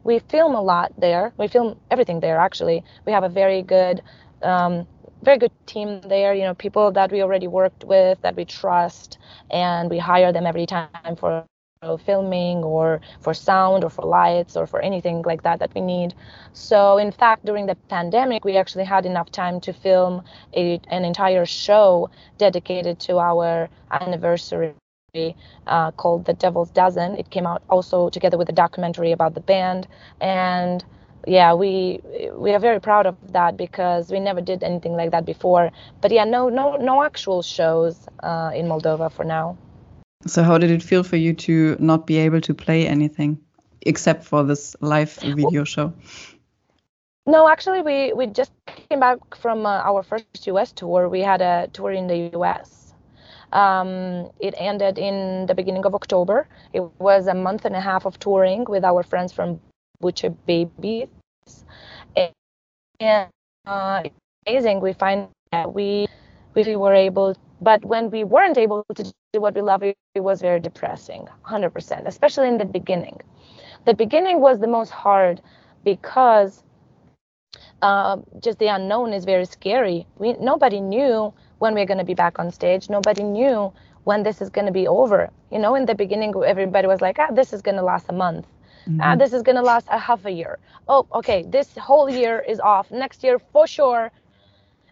[0.05, 1.33] we film a lot there.
[1.37, 2.39] We film everything there.
[2.39, 4.03] Actually, we have a very good,
[4.43, 4.87] um,
[5.22, 6.35] very good team there.
[6.35, 9.18] You know, people that we already worked with, that we trust,
[9.51, 11.45] and we hire them every time for
[11.85, 16.14] filming or for sound or for lights or for anything like that that we need.
[16.53, 20.22] So, in fact, during the pandemic, we actually had enough time to film
[20.55, 24.74] a, an entire show dedicated to our anniversary
[25.66, 27.16] uh, called The Devil's Dozen.
[27.16, 29.87] It came out also together with a documentary about the band,
[30.20, 30.85] and
[31.26, 32.01] yeah, we
[32.35, 35.70] we are very proud of that because we never did anything like that before.
[36.01, 39.57] But yeah, no no no actual shows uh, in Moldova for now.
[40.27, 43.39] So how did it feel for you to not be able to play anything
[43.83, 45.93] except for this live video show?
[47.27, 50.72] No, actually, we we just came back from uh, our first U.S.
[50.72, 51.09] tour.
[51.09, 52.95] We had a tour in the U.S.
[53.53, 56.47] Um, it ended in the beginning of October.
[56.72, 59.61] It was a month and a half of touring with our friends from
[60.01, 61.09] Butcher Babies,
[63.01, 63.29] and
[63.66, 64.03] uh,
[64.47, 64.81] amazing.
[64.81, 66.07] We find that we
[66.55, 70.61] we were able, but when we weren't able to what we love, it, was very
[70.61, 73.20] depressing, 100%, especially in the beginning.
[73.85, 75.43] The beginning was the most hard
[75.85, 76.62] because
[77.82, 80.07] uh, just the unknown is very scary.
[80.18, 82.89] We nobody knew when we're going to be back on stage.
[82.89, 83.72] Nobody knew
[84.05, 85.30] when this is going to be over.
[85.51, 88.12] You know, in the beginning, everybody was like, ah, this is going to last a
[88.12, 88.47] month.
[89.01, 90.59] Ah, this is going to last a half a year.
[90.89, 92.91] Oh, okay, this whole year is off.
[92.91, 94.11] Next year, for sure.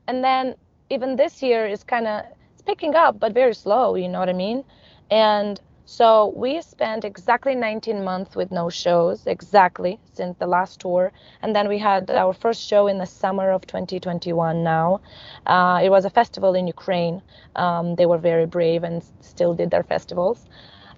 [0.08, 0.54] And then
[0.90, 2.24] even this year is kind of
[2.66, 3.94] picking up, but very slow.
[3.94, 4.64] You know what I mean?
[5.10, 11.12] And so we spent exactly 19 months with no shows, exactly since the last tour.
[11.42, 15.00] And then we had our first show in the summer of 2021 now.
[15.46, 17.22] Uh, it was a festival in Ukraine.
[17.56, 20.48] Um, they were very brave and still did their festivals.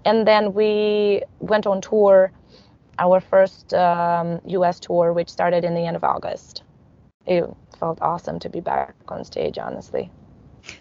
[0.04, 2.30] And then we went on tour,
[2.98, 6.62] our first um, US tour, which started in the end of August.
[7.26, 7.44] It
[7.78, 10.10] felt awesome to be back on stage, honestly.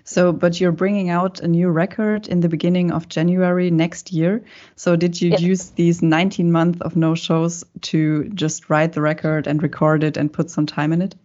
[0.04, 4.44] So, but you're bringing out a new record in the beginning of January next year.
[4.76, 5.42] So, did you Yes.
[5.42, 10.18] use these 19 months of no shows to just write the record and record it
[10.18, 11.16] and put some time in it?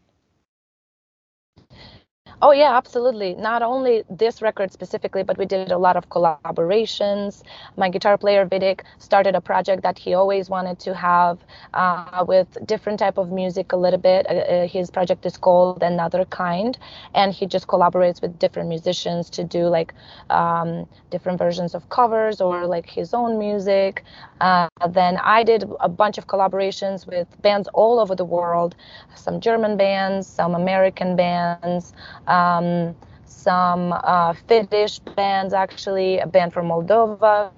[2.41, 3.35] Oh yeah, absolutely.
[3.35, 7.43] Not only this record specifically, but we did a lot of collaborations.
[7.77, 11.39] My guitar player Vidic started a project that he always wanted to have
[11.75, 14.25] uh, with different type of music a little bit.
[14.31, 16.79] Uh, uh, his project is called Another Kind,
[17.13, 19.93] and he just collaborates with different musicians to do like
[20.31, 24.05] um, different versions of covers or like his own music.
[24.41, 28.77] Uh, then I did a bunch of collaborations with bands all over the world,
[29.17, 31.93] some German bands, some American bands,
[32.29, 37.53] um, some uh, Finnish bands, actually, a band from Moldova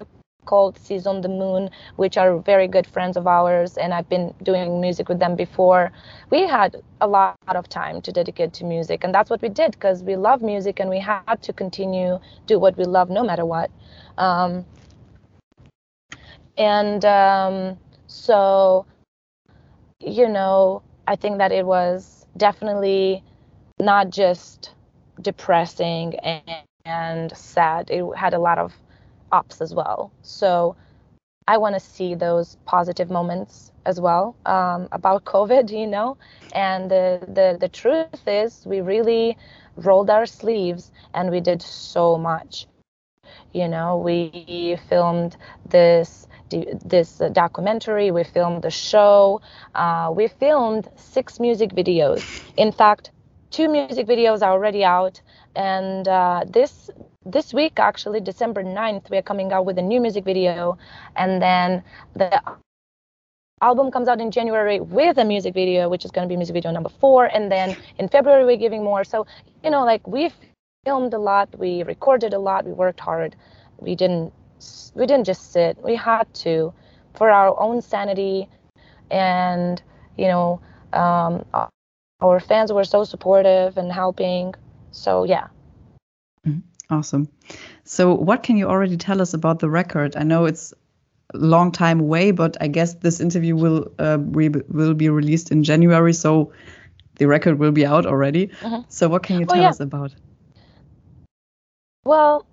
[0.45, 4.33] called Seas on the Moon, which are very good friends of ours, and I've been
[4.43, 5.91] doing music with them before.
[6.29, 9.71] We had a lot of time to dedicate to music, and that's what we did
[9.71, 13.45] because we love music and we had to continue do what we love no matter
[13.45, 13.69] what.
[14.17, 14.65] Um,
[16.57, 18.85] and um, so,
[19.99, 23.23] you know, I think that it was definitely
[23.81, 24.73] not just
[25.21, 27.89] depressing and, and sad.
[27.91, 28.73] It had a lot of
[29.31, 30.11] ups as well.
[30.21, 30.75] So
[31.47, 36.17] I want to see those positive moments as well um, about COVID, you know.
[36.53, 39.37] And the, the the truth is, we really
[39.75, 42.67] rolled our sleeves and we did so much.
[43.53, 45.37] You know, we filmed
[45.69, 46.27] this
[46.85, 48.11] this documentary.
[48.11, 49.41] We filmed the show.
[49.75, 52.41] Uh, we filmed six music videos.
[52.57, 53.11] In fact,
[53.51, 55.21] two music videos are already out,
[55.55, 56.89] and uh, this
[57.25, 60.75] this week actually december 9th we are coming out with a new music video
[61.15, 61.83] and then
[62.15, 62.41] the
[63.61, 66.55] album comes out in january with a music video which is going to be music
[66.55, 69.03] video number four and then in february we're giving more.
[69.03, 69.27] So
[69.63, 70.31] you know like we
[70.83, 73.35] filmed a lot we recorded a lot we worked hard.
[73.77, 74.33] We didn't
[74.95, 75.77] we didn't just sit.
[75.83, 76.73] We had to
[77.13, 78.49] for our own sanity
[79.11, 79.81] and
[80.17, 80.59] you know
[80.93, 81.45] um,
[82.21, 84.53] our fans were so supportive and helping
[84.91, 85.47] so yeah
[86.45, 86.59] mm-hmm.
[86.89, 87.27] awesome
[87.83, 90.73] so what can you already tell us about the record i know it's
[91.33, 95.63] a long time away but i guess this interview will uh, will be released in
[95.63, 96.51] january so
[97.15, 98.81] the record will be out already mm-hmm.
[98.87, 99.69] so what can you tell oh, yeah.
[99.69, 100.13] us about
[102.05, 102.45] well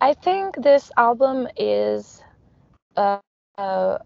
[0.00, 2.22] i think this album is
[2.96, 3.18] uh,
[3.58, 3.98] uh,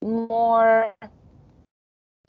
[0.00, 0.94] more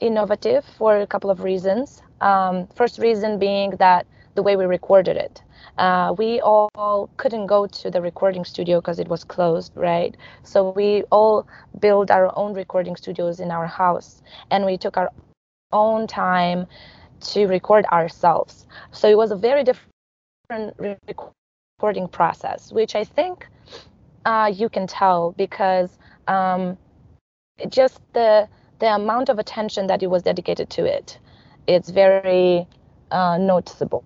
[0.00, 2.02] innovative for a couple of reasons.
[2.20, 5.42] Um, first reason being that the way we recorded it.
[5.78, 10.16] Uh, we all couldn't go to the recording studio because it was closed, right?
[10.42, 11.46] So we all
[11.80, 15.10] built our own recording studios in our house and we took our
[15.72, 16.66] own time
[17.20, 18.66] to record ourselves.
[18.92, 20.76] So it was a very different
[21.78, 23.46] recording process, which I think
[24.24, 26.76] uh, you can tell because um,
[27.68, 31.18] just the the amount of attention that it was dedicated to it
[31.66, 32.66] it's very
[33.10, 34.04] uh, noticeable.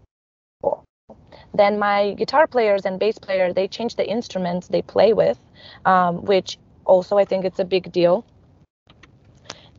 [1.54, 5.38] Then my guitar players and bass player they change the instruments they play with
[5.84, 8.24] um, which also i think it's a big deal.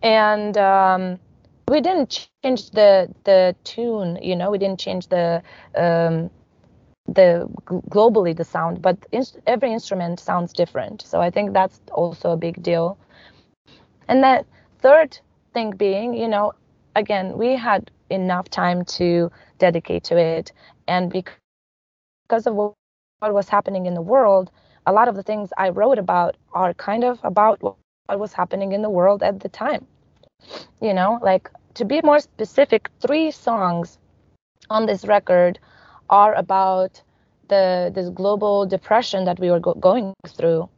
[0.04, 1.20] And um,
[1.70, 5.42] we didn't change the the tune you know we didn't change the
[5.76, 6.30] um,
[7.08, 8.98] the globally the sound but
[9.48, 11.02] every instrument sounds different.
[11.02, 12.98] So i think that's also a big deal.
[14.08, 14.46] And the
[14.82, 15.20] third
[15.54, 16.54] thing being, you know,
[16.96, 20.52] again, we had enough time to dedicate to it.
[20.88, 24.52] And because of what was happening in the world,
[24.86, 28.72] a lot of the things I wrote about are kind of about what was happening
[28.72, 29.86] in the world at the time.
[30.82, 34.00] You know, like to be more specific, three songs
[34.70, 35.60] on this record
[36.10, 37.02] are about
[37.48, 40.70] the this global depression that we were go- going through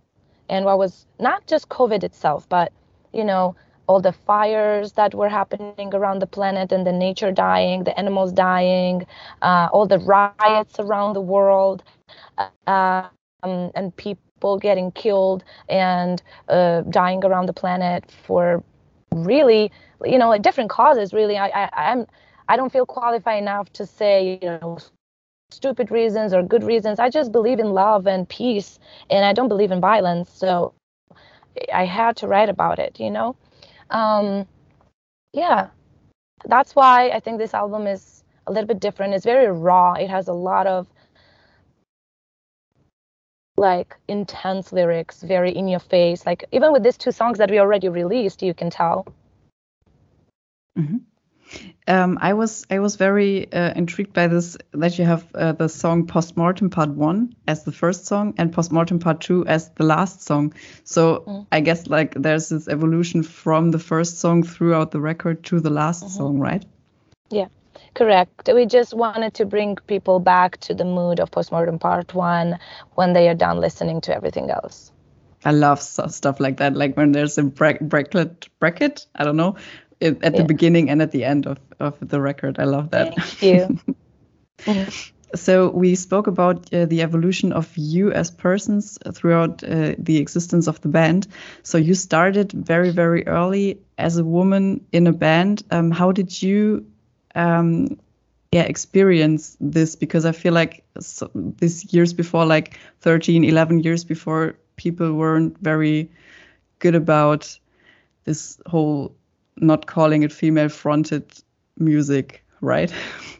[0.50, 2.72] and what was not just covid itself but
[3.14, 3.56] you know,
[3.88, 8.32] all the fires that were happening around the planet and the nature dying, the animals
[8.32, 9.06] dying,
[9.42, 11.84] uh, all the riots around the world,
[12.38, 13.08] uh,
[13.44, 18.64] um, and people getting killed and uh, dying around the planet for
[19.14, 19.72] really,
[20.04, 21.14] you know, different causes.
[21.14, 22.08] Really, I, I, I'm,
[22.48, 24.78] I don't feel qualified enough to say, you know,
[25.52, 27.00] stupid reasons or good reasons.
[27.00, 28.80] I just believe in love and peace,
[29.10, 30.30] and I don't believe in violence.
[30.32, 30.74] So
[31.74, 33.36] I had to write about it, you know?
[33.94, 34.48] Um,
[35.34, 35.70] yeah,
[36.46, 39.14] that's why I think this album is a little bit different.
[39.14, 39.94] It's very raw.
[39.94, 40.88] It has a lot of
[43.56, 46.26] like intense lyrics, very in your face.
[46.26, 49.06] Like even with these two songs that we already released, you can tell.
[50.78, 50.98] Mm-hmm.
[51.88, 55.68] Um, I was I was very uh, intrigued by this that you have uh, the
[55.68, 60.22] song Postmortem Part One as the first song and Postmortem Part Two as the last
[60.22, 60.54] song.
[60.86, 61.46] So mm.
[61.52, 65.70] I guess like there's this evolution from the first song throughout the record to the
[65.70, 66.14] last mm-hmm.
[66.14, 66.66] song, right?
[67.30, 67.48] Yeah,
[67.96, 68.50] correct.
[68.54, 72.60] We just wanted to bring people back to the mood of Postmortem Part One
[72.96, 74.94] when they are done listening to everything else.
[75.46, 76.76] I love stuff like that.
[76.76, 79.56] Like when there's a bra- bracket, bracket, I don't know,
[80.02, 80.30] at yeah.
[80.30, 82.60] the beginning and at the end of, of the record.
[82.60, 83.16] I love that.
[83.16, 83.80] Thank
[84.68, 84.86] you.
[85.36, 90.68] so we spoke about uh, the evolution of you as persons throughout uh, the existence
[90.68, 91.28] of the band.
[91.64, 95.64] So you started very, very early as a woman in a band.
[95.72, 96.86] Um, how did you
[97.36, 97.98] um,
[98.54, 104.04] yeah experience this because i feel like so, these years before like 13 11 years
[104.04, 106.08] before people weren't very
[106.78, 107.58] good about
[108.26, 109.16] this whole
[109.64, 111.26] not calling it female fronted
[111.78, 112.94] music, right?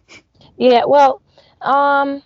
[0.58, 1.22] yeah, well,
[1.62, 2.22] um,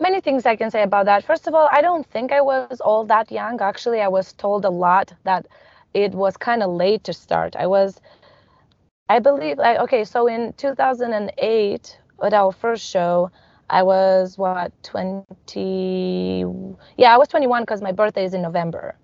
[0.00, 1.24] many things I can say about that.
[1.24, 3.60] First of all, I don't think I was all that young.
[3.60, 5.46] Actually, I was told a lot that
[5.94, 7.56] it was kind of late to start.
[7.56, 8.00] I was,
[9.08, 13.30] I believe, like, okay, so in 2008, at our first show,
[13.70, 16.44] I was what 20
[16.98, 18.94] yeah I was 21 because my birthday is in November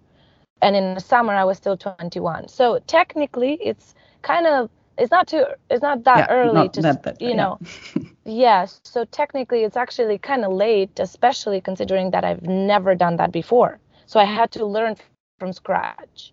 [0.63, 2.49] and in the summer I was still 21.
[2.49, 6.83] So technically, it's kind of it's not too it's not that yeah, early not to
[6.83, 7.59] that, that, you know.
[8.25, 13.33] yes, so technically it's actually kind of late, especially considering that I've never done that
[13.33, 13.79] before.
[14.07, 14.97] So I had to learn
[15.39, 16.33] from scratch.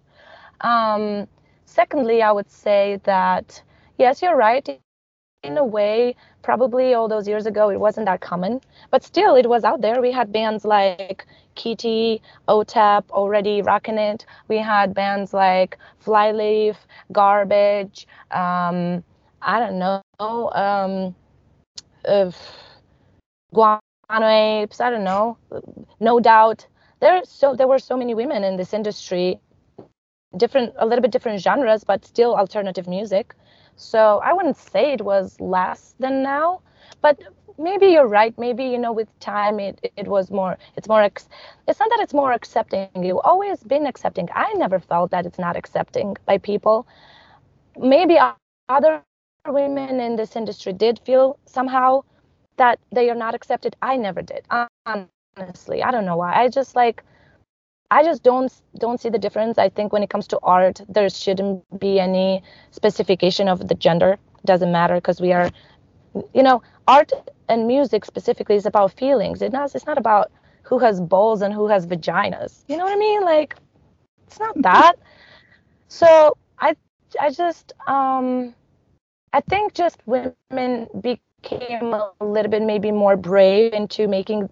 [0.62, 1.28] Um,
[1.66, 3.62] secondly, I would say that
[3.98, 4.80] yes, you're right
[5.44, 6.16] in a way,
[6.46, 10.00] probably all those years ago, it wasn't that common, but still, it was out there.
[10.00, 11.26] We had bands like
[11.56, 14.28] Kitty, OTEP already rocking it.
[14.48, 16.78] We had bands like Flyleaf,
[17.12, 19.04] Garbage, um,
[19.41, 20.02] I don't know,
[20.54, 21.16] um,
[22.08, 22.32] uh,
[23.52, 25.38] Guano Apes, I don't know,
[26.00, 26.68] no doubt.
[27.00, 29.39] There, so there were so many women in this industry
[30.38, 33.34] different, a little bit different genres, but still alternative music.
[33.78, 36.62] So I wouldn't say it was less than now,
[37.02, 37.20] but
[37.60, 38.38] maybe you're right.
[38.40, 40.58] Maybe you know, with time, it it was more.
[40.78, 41.02] It's more.
[41.04, 41.30] Ex-
[41.68, 42.90] it's not that it's more accepting.
[43.04, 44.30] You've always been accepting.
[44.36, 46.88] I never felt that it's not accepting by people.
[47.78, 48.20] Maybe
[48.70, 49.04] other
[49.48, 52.04] women in this industry did feel somehow
[52.58, 53.76] that they are not accepted.
[53.82, 54.46] I never did.
[55.38, 56.34] Honestly, I don't know why.
[56.36, 57.04] I just like.
[57.92, 59.58] I just don't don't see the difference.
[59.58, 64.18] I think when it comes to art, there shouldn't be any specification of the gender.
[64.46, 65.50] Doesn't matter because we are,
[66.34, 67.12] you know, art
[67.48, 69.42] and music specifically is about feelings.
[69.42, 70.32] It not, it's not about
[70.64, 72.64] who has balls and who has vaginas.
[72.68, 73.22] You know what I mean?
[73.24, 73.56] Like,
[74.28, 74.94] it's not that.
[75.88, 76.76] so I,
[77.20, 78.54] I just, um,
[79.34, 84.50] I think just women became a little bit maybe more brave into making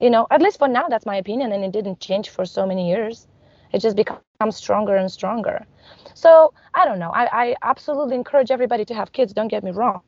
[0.00, 2.66] You know, at least for now, that's my opinion, and it didn't change for so
[2.66, 3.26] many years.
[3.72, 5.66] It just becomes stronger and stronger.
[6.14, 7.10] So I don't know.
[7.10, 9.32] I, I absolutely encourage everybody to have kids.
[9.32, 10.02] Don't get me wrong,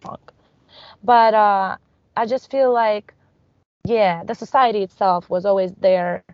[1.04, 1.76] but uh,
[2.16, 3.14] I just feel like,
[3.84, 6.24] yeah, the society itself was always there.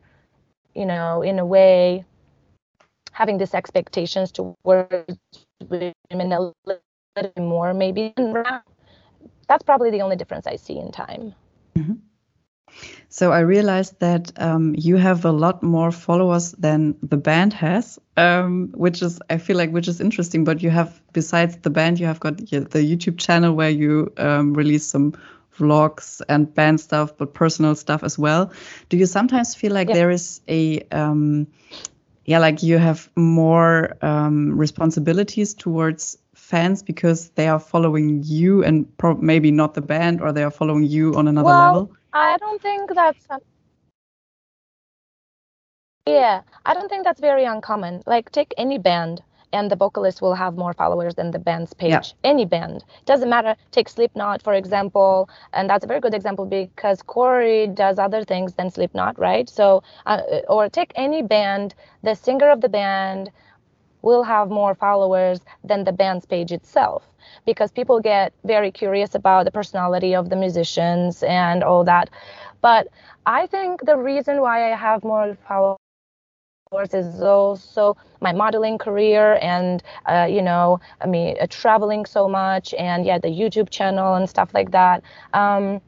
[0.75, 2.05] You know, in a way,
[3.19, 5.19] having these expectations towards
[5.69, 5.93] women
[6.33, 6.83] a little
[7.17, 8.15] bit more maybe
[9.49, 11.35] that's probably the only difference i see in time
[11.75, 11.95] mm-hmm.
[13.09, 17.99] so i realized that um, you have a lot more followers than the band has
[18.17, 21.99] um, which is i feel like which is interesting but you have besides the band
[21.99, 25.13] you have got the youtube channel where you um, release some
[25.59, 28.53] vlogs and band stuff but personal stuff as well
[28.91, 29.95] do you sometimes feel like yeah.
[29.95, 31.49] there is a um,
[32.29, 38.87] yeah like you have more um, responsibilities towards fans because they are following you and
[39.19, 41.97] maybe not the band or they are following you on another well, level?
[42.13, 43.27] I don't think that's.
[46.07, 48.03] Yeah, I don't think that's very uncommon.
[48.07, 49.23] Like, take any band,
[49.53, 52.15] and the vocalist will have more followers than the band's page.
[52.23, 52.31] Yeah.
[52.31, 52.85] Any band.
[53.07, 53.57] Doesn't matter.
[53.71, 58.55] Take Slipknot, for example, and that's a very good example because Corey does other things
[58.55, 59.49] than Slipknot, right?
[59.49, 63.31] So, uh, or take any band, the singer of the band
[64.03, 67.05] will have more followers than the band's page itself
[67.45, 72.09] because people get very curious about the personality of the musicians and all that.
[72.61, 72.89] But
[73.27, 75.79] I think the reason why I have more followers
[76.69, 82.75] is also my modeling career and uh, you know i mean uh, traveling so much
[82.75, 85.03] and yeah the youtube channel and stuff like that.
[85.33, 85.81] Um,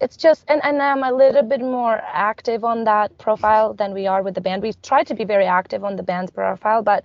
[0.00, 4.06] it's just and, and i'm a little bit more active on that profile than we
[4.06, 4.62] are with the band.
[4.62, 7.04] We try to be very active on the band's profile but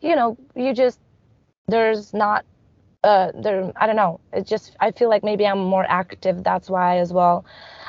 [0.00, 1.00] you know you just
[1.68, 2.44] there's not
[3.04, 4.20] uh there i don't know.
[4.32, 6.42] It's just i feel like maybe i'm more active.
[6.44, 7.44] That's why as well.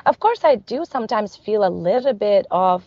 [0.05, 2.83] Of course i do sometimes feel a little bit of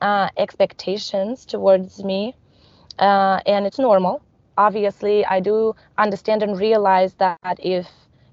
[0.00, 2.34] uh, expectations towards me
[2.98, 4.22] uh, and it's normal.
[4.58, 7.76] Obviously i do understand and realize that if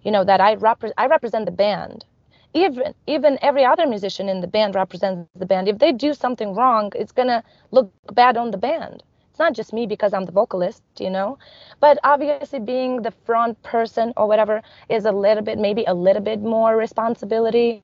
[0.04, 2.06] you know that i, repre- I represent the band.
[2.54, 5.68] Even even every other musician in the band represents the band.
[5.68, 9.04] If they do something wrong it's to look bad on the band.
[9.32, 11.38] It's not just me because i'm the vocalist you know?
[11.80, 16.22] But obviously being the front person or whatever is a little bit maybe a little
[16.24, 17.84] bit more responsibility.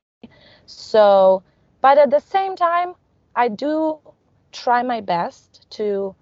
[0.65, 1.43] So
[1.81, 2.95] but at the same time
[3.35, 3.99] i do
[4.51, 6.15] try my best to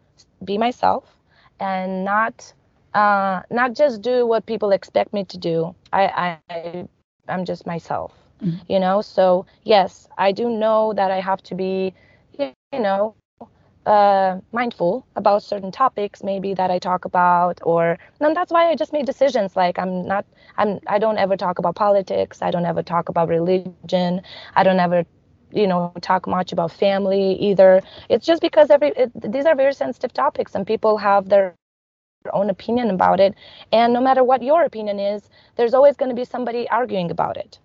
[0.44, 1.18] be myself
[1.60, 2.54] and not
[2.94, 5.76] uh, not just do what people expect me to do.
[5.94, 6.88] I i
[7.30, 8.58] i'm just myself mm-hmm.
[8.68, 9.02] you know?
[9.02, 11.94] So yes i do know that i have to be
[12.40, 13.16] you know
[13.86, 18.76] uh, mindful about certain topics maybe that I talk about or and that's why I
[18.76, 19.56] just made decisions.
[19.56, 20.26] Like I'm not
[20.58, 22.42] I'm I don't ever talk about politics.
[22.42, 24.22] I don't ever talk about religion.
[24.56, 25.06] I don't ever
[25.52, 29.74] you know talk much about family either it's just because every it, these are very
[29.74, 31.56] sensitive topics and people have their
[32.34, 33.34] own opinion about it
[33.72, 37.38] and no matter what your opinion is there's always going to be somebody arguing about
[37.38, 37.60] it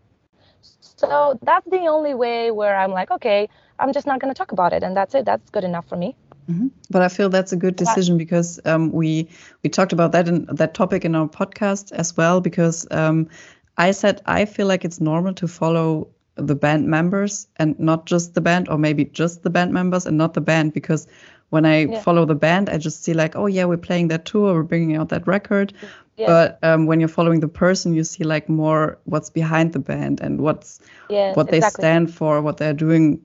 [0.60, 3.48] so that's the only way where i'm like okay
[3.82, 5.24] I'm just not going to talk about it, and that's it.
[5.24, 6.14] That's good enough for me.
[6.48, 6.68] Mm-hmm.
[6.90, 9.28] But I feel that's a good decision because um, we
[9.62, 12.40] we talked about that in that topic in our podcast as well.
[12.40, 13.28] Because um,
[13.76, 18.34] I said I feel like it's normal to follow the band members and not just
[18.34, 20.72] the band, or maybe just the band members and not the band.
[20.72, 21.06] Because
[21.50, 22.00] when I yeah.
[22.00, 24.96] follow the band, I just see like, oh yeah, we're playing that tour, we're bringing
[24.96, 25.72] out that record.
[26.16, 26.26] Yeah.
[26.26, 30.20] But um, when you're following the person, you see like more what's behind the band
[30.20, 31.82] and what's yes, what they exactly.
[31.82, 33.20] stand for, what they're doing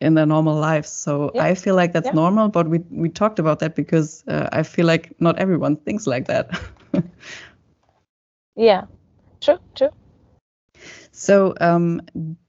[0.00, 0.88] in their normal lives.
[0.88, 1.44] So yeah.
[1.44, 2.12] I feel like that's yeah.
[2.12, 6.06] normal, but we we talked about that because uh, I feel like not everyone thinks
[6.06, 6.60] like that.
[8.56, 8.84] yeah,
[9.40, 9.90] true, true.
[11.18, 12.00] So um,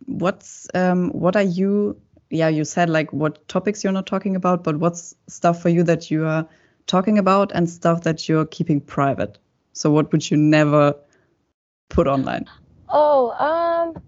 [0.06, 2.00] what's um, what are you?
[2.30, 5.82] Yeah, you said like what topics you're not talking about, but what's stuff for you
[5.84, 6.48] that you are
[6.86, 9.40] talking about and stuff that you're keeping private?
[9.74, 10.94] So what would you never
[11.90, 12.48] put online?
[12.90, 14.04] Oh, um,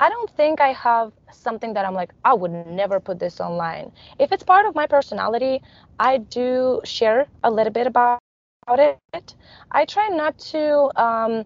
[0.00, 3.92] I don't think I have something that I'm like, I would never put this online.
[4.18, 5.60] If it's part of my personality,
[5.98, 8.20] I do share a little bit about,
[8.68, 9.34] it.
[9.70, 11.44] I try not to um,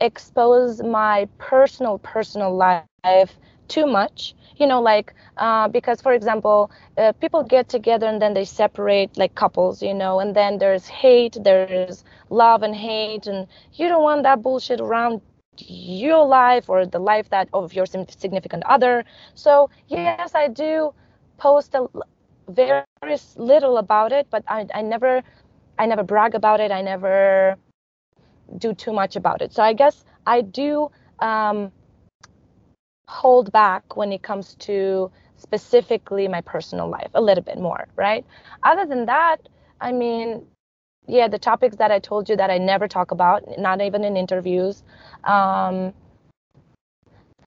[0.00, 4.02] expose my personal, personal life too much.
[4.24, 4.84] You know, like,
[5.14, 9.94] uh, because for example, uh, people get together and then they separate like couples, you
[9.94, 14.80] know, and then there's hate, there's love and hate, and you don't want that bullshit
[14.80, 15.20] around
[15.58, 19.04] your life or the life that of your significant other.
[19.34, 20.92] So yes, I do
[21.38, 21.88] post a
[22.48, 22.84] very
[23.36, 25.22] little about it, but I, I never
[25.78, 26.70] I never brag about it.
[26.70, 27.56] I never
[28.58, 29.52] do too much about it.
[29.52, 30.90] So I guess I do
[31.20, 31.72] um,
[33.08, 38.24] hold back when it comes to specifically my personal life a little bit more, right?
[38.62, 39.48] Other than that,
[39.80, 40.46] I mean,
[41.06, 44.16] yeah, the topics that I told you that I never talk about, not even in
[44.16, 44.82] interviews.
[45.24, 45.92] Um,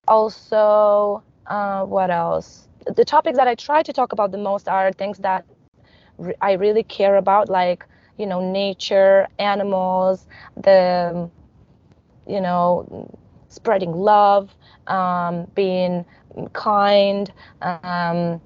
[0.08, 2.68] also, uh, what else?
[2.96, 5.46] The topics that I try to talk about the most are things that
[6.18, 7.86] re- I really care about, like
[8.20, 11.30] you know, nature, animals, the
[12.28, 13.10] you know,
[13.50, 14.56] spreading love,
[14.88, 16.06] um, being
[16.54, 18.42] kind, um,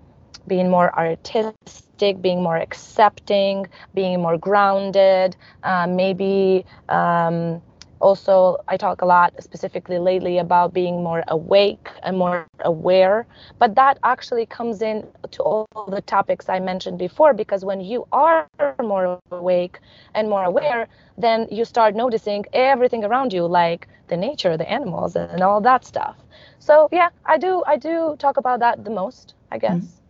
[0.48, 6.66] being more artistic, being more accepting, being more grounded, uh, maybe.
[6.90, 7.62] Um,
[8.04, 8.36] also
[8.68, 13.26] i talk a lot specifically lately about being more awake and more aware
[13.60, 18.06] but that actually comes in to all the topics i mentioned before because when you
[18.12, 18.48] are
[18.84, 19.80] more awake
[20.16, 20.88] and more aware
[21.18, 25.86] then you start noticing everything around you like the nature the animals and all that
[25.86, 26.18] stuff
[26.60, 30.03] so yeah i do i do talk about that the most i guess mm-hmm.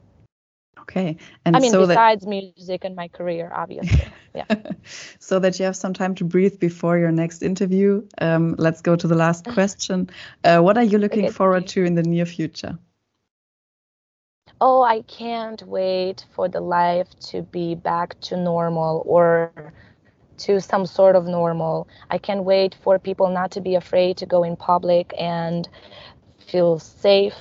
[0.83, 1.17] Okay.
[1.45, 2.29] And I mean, so besides that...
[2.29, 4.07] music and my career, obviously.
[4.35, 4.45] Yeah.
[5.19, 8.95] so that you have some time to breathe before your next interview, um, let's go
[8.95, 10.09] to the last question.
[10.43, 11.31] Uh, what are you looking okay.
[11.31, 12.79] forward to in the near future?
[14.59, 19.51] Oh, I can't wait for the life to be back to normal or
[20.39, 21.87] to some sort of normal.
[22.09, 25.69] I can't wait for people not to be afraid to go in public and
[26.47, 27.35] feel safe,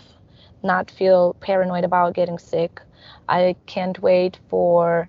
[0.62, 2.82] not feel paranoid about getting sick.
[3.32, 5.08] I can't wait for,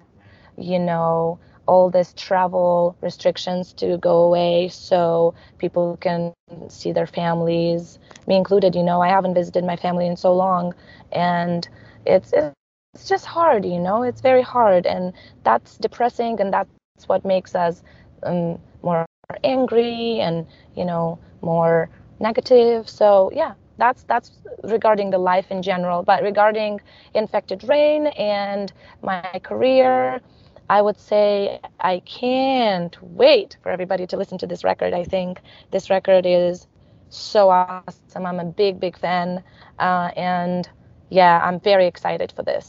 [0.58, 6.34] you know, all this travel restrictions to go away so people can
[6.70, 8.76] see their families, me included.
[8.76, 10.74] You know, I haven't visited my family in so long,
[11.12, 11.68] and
[12.06, 13.66] it's it's just hard.
[13.66, 15.14] You know, it's very hard, and
[15.44, 17.84] that's depressing, and that's what makes us
[18.24, 19.06] um, more
[19.44, 20.46] angry and
[20.76, 22.90] you know more negative.
[22.90, 23.54] So yeah,
[23.84, 24.32] that's that's
[24.64, 26.80] regarding the life in general but regarding
[27.14, 28.72] infected rain and
[29.02, 30.22] my career
[30.70, 34.94] i would say i can't wait for everybody to listen to this record.
[34.94, 35.32] I think
[35.72, 36.68] this record is
[37.10, 38.26] so awesome.
[38.30, 39.44] I'm a big big fan
[39.80, 40.70] uh, and
[41.10, 42.66] yeah i'm very excited for this.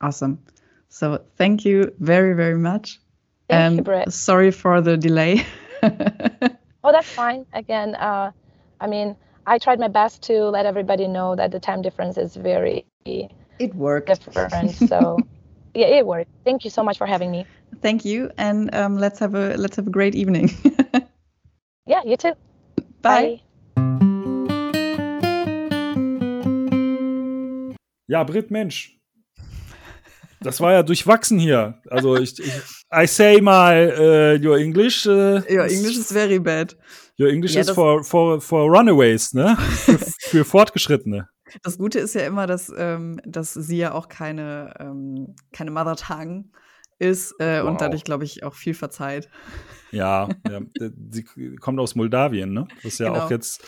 [0.00, 0.34] Awesome.
[0.88, 1.04] So
[1.40, 3.00] thank you very very much.
[3.48, 5.34] Thank and you, sorry for the delay.
[6.86, 7.46] Oh that's fine.
[7.54, 8.30] Again uh,
[8.84, 9.16] i mean
[9.46, 13.74] I tried my best to let everybody know that the time difference is very it
[13.74, 14.74] worked different.
[14.88, 15.18] So
[15.74, 16.30] yeah, it worked.
[16.44, 17.46] Thank you so much for having me.
[17.82, 20.50] Thank you, and um, let's have a let's have a great evening.
[21.86, 22.32] yeah, you too.
[23.02, 23.40] Bye.
[23.74, 23.84] Bye.
[28.06, 28.94] Ja, Britt, Mensch.
[30.44, 31.80] das war ja durchwachsen hier.
[31.90, 32.52] Also ich, ich
[32.92, 35.06] I say mal, uh, your English.
[35.06, 36.76] Uh, your English is very bad.
[37.18, 39.56] Your English ja, is for, for, for runaways, ne?
[39.56, 41.28] für, für Fortgeschrittene.
[41.62, 45.96] Das Gute ist ja immer, dass, ähm, dass sie ja auch keine, ähm, keine Mother
[45.96, 46.46] Tongue
[46.98, 47.68] ist äh, wow.
[47.68, 49.28] und dadurch, glaube ich, auch viel verzeiht.
[49.92, 50.60] Ja, ja,
[51.10, 51.24] sie
[51.60, 52.66] kommt aus Moldawien, ne?
[52.76, 53.24] Das ist ja genau.
[53.24, 53.62] auch jetzt,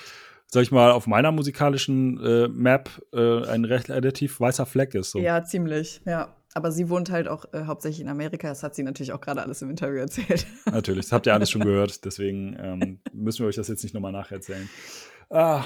[0.46, 5.12] sag ich mal, auf meiner musikalischen äh, Map äh, ein recht relativ weißer Fleck ist.
[5.12, 5.18] So.
[5.18, 6.35] Ja, ziemlich, ja.
[6.56, 8.48] Aber sie wohnt halt auch äh, hauptsächlich in Amerika.
[8.48, 10.46] Das hat sie natürlich auch gerade alles im Interview erzählt.
[10.64, 12.06] Natürlich, das habt ihr alles schon gehört.
[12.06, 14.66] Deswegen ähm, müssen wir euch das jetzt nicht nochmal nacherzählen.
[15.28, 15.62] Ah,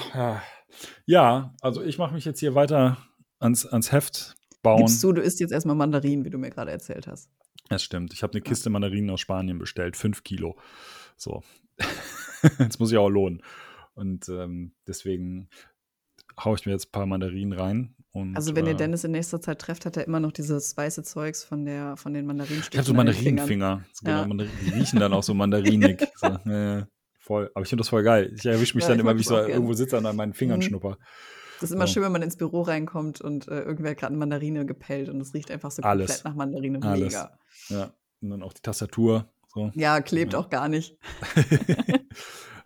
[1.05, 1.53] ja.
[1.61, 2.97] also ich mache mich jetzt hier weiter
[3.39, 4.79] ans, ans Heft bauen.
[4.79, 7.29] Gibst du, du isst jetzt erstmal Mandarinen, wie du mir gerade erzählt hast.
[7.69, 8.11] Das stimmt.
[8.11, 10.57] Ich habe eine Kiste Mandarinen aus Spanien bestellt, fünf Kilo.
[11.15, 11.41] So.
[12.59, 13.43] jetzt muss ich auch lohnen.
[13.93, 15.47] Und ähm, deswegen
[16.43, 17.95] haue ich mir jetzt ein paar Mandarinen rein.
[18.13, 20.75] Und, also wenn ihr äh, Dennis in nächster Zeit trefft, hat er immer noch dieses
[20.75, 22.73] weiße Zeugs von, der, von den Mandarinenstücken.
[22.73, 23.85] Ich habe so Mandarinenfinger.
[24.05, 24.23] Ja.
[24.23, 26.05] Genau, die riechen dann auch so mandarinig.
[26.15, 26.85] so, äh,
[27.19, 27.49] voll.
[27.53, 28.33] Aber ich finde das voll geil.
[28.35, 30.59] Ich erwische mich ja, dann immer, wie ich so irgendwo sitze und an meinen Fingern
[30.59, 30.63] mhm.
[30.63, 30.97] schnupper.
[31.61, 31.93] Das ist immer so.
[31.93, 35.33] schön, wenn man ins Büro reinkommt und äh, irgendwer gerade eine Mandarine gepellt und es
[35.33, 36.07] riecht einfach so Alles.
[36.07, 36.79] komplett nach Mandarine.
[36.79, 36.91] Mega.
[36.91, 37.13] Alles.
[37.69, 37.93] Ja.
[38.19, 39.31] Und dann auch die Tastatur.
[39.53, 39.71] So.
[39.73, 40.39] Ja, klebt ja.
[40.39, 40.97] auch gar nicht.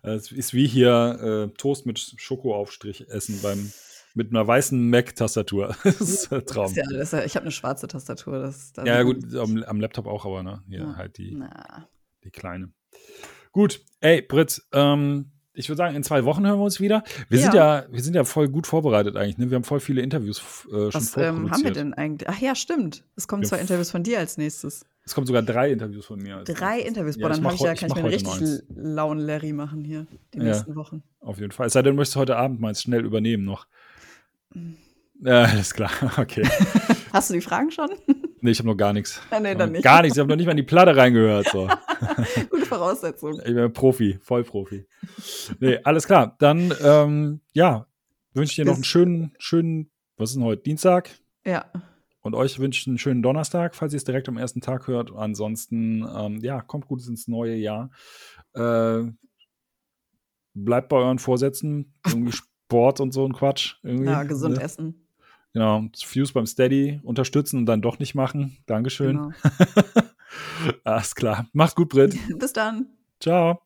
[0.06, 3.72] Es ist wie hier äh, Toast mit Schokoaufstrich essen beim
[4.16, 5.76] mit einer weißen Mac-Tastatur.
[5.84, 6.72] das ist ein Traum.
[6.74, 8.40] Ja, ist ja, ich habe eine schwarze Tastatur.
[8.40, 10.62] Das, das ja, gut, am, am, Laptop auch, aber ne?
[10.68, 10.96] Hier ja.
[10.96, 11.38] halt die,
[12.24, 12.72] die kleine.
[13.52, 17.02] Gut, ey, Brit, ähm, ich würde sagen, in zwei Wochen hören wir uns wieder.
[17.28, 17.44] Wir ja.
[17.44, 19.38] sind ja, wir sind ja voll gut vorbereitet eigentlich.
[19.38, 19.50] Ne?
[19.50, 22.28] Wir haben voll viele Interviews äh, schon Was ähm, haben wir denn eigentlich?
[22.28, 23.04] Ach ja, stimmt.
[23.16, 24.84] Es kommen wir zwei Interviews von dir als nächstes.
[25.04, 26.42] Es kommen sogar drei Interviews von mir.
[26.44, 27.16] Drei Interviews?
[27.16, 30.38] Boah, ja, dann ich ja, kann ich, mir einen richtig lauen Larry machen hier die
[30.40, 31.02] nächsten ja, Wochen.
[31.20, 31.68] Auf jeden Fall.
[31.68, 33.66] Es sei denn, du möchtest heute Abend mal schnell übernehmen noch.
[35.20, 35.90] Ja, alles klar.
[36.18, 36.46] Okay.
[37.12, 37.90] Hast du die Fragen schon?
[38.42, 39.20] Nee, ich habe noch gar nichts.
[39.32, 39.82] Ja, nee, dann nicht.
[39.82, 40.16] Gar nichts.
[40.16, 41.48] Ich habe noch nicht mal in die Platte reingehört.
[41.48, 41.68] So.
[42.50, 43.40] Gute Voraussetzung.
[43.40, 44.86] Ich bin Profi, Vollprofi.
[45.58, 46.36] Nee, alles klar.
[46.38, 47.88] Dann, ähm, ja,
[48.34, 50.62] wünsche ich dir noch einen schönen, schönen, was ist denn heute?
[50.62, 51.10] Dienstag?
[51.44, 51.64] Ja.
[52.20, 55.10] Und euch wünsche ich einen schönen Donnerstag, falls ihr es direkt am ersten Tag hört.
[55.16, 57.90] Ansonsten, ähm, ja, kommt gut ins neue Jahr.
[58.52, 59.04] Äh,
[60.54, 61.94] bleibt bei euren Vorsätzen.
[62.06, 62.36] Irgendwie
[62.66, 63.76] Sport und so ein Quatsch.
[63.82, 64.62] Irgendwie, ja, gesund ne?
[64.62, 65.06] essen.
[65.52, 68.58] Genau, Fuse beim Steady unterstützen und dann doch nicht machen.
[68.66, 69.16] Dankeschön.
[69.16, 69.30] Genau.
[70.84, 71.46] Alles klar.
[71.52, 72.16] Macht's gut, Britt.
[72.38, 72.88] Bis dann.
[73.20, 73.65] Ciao.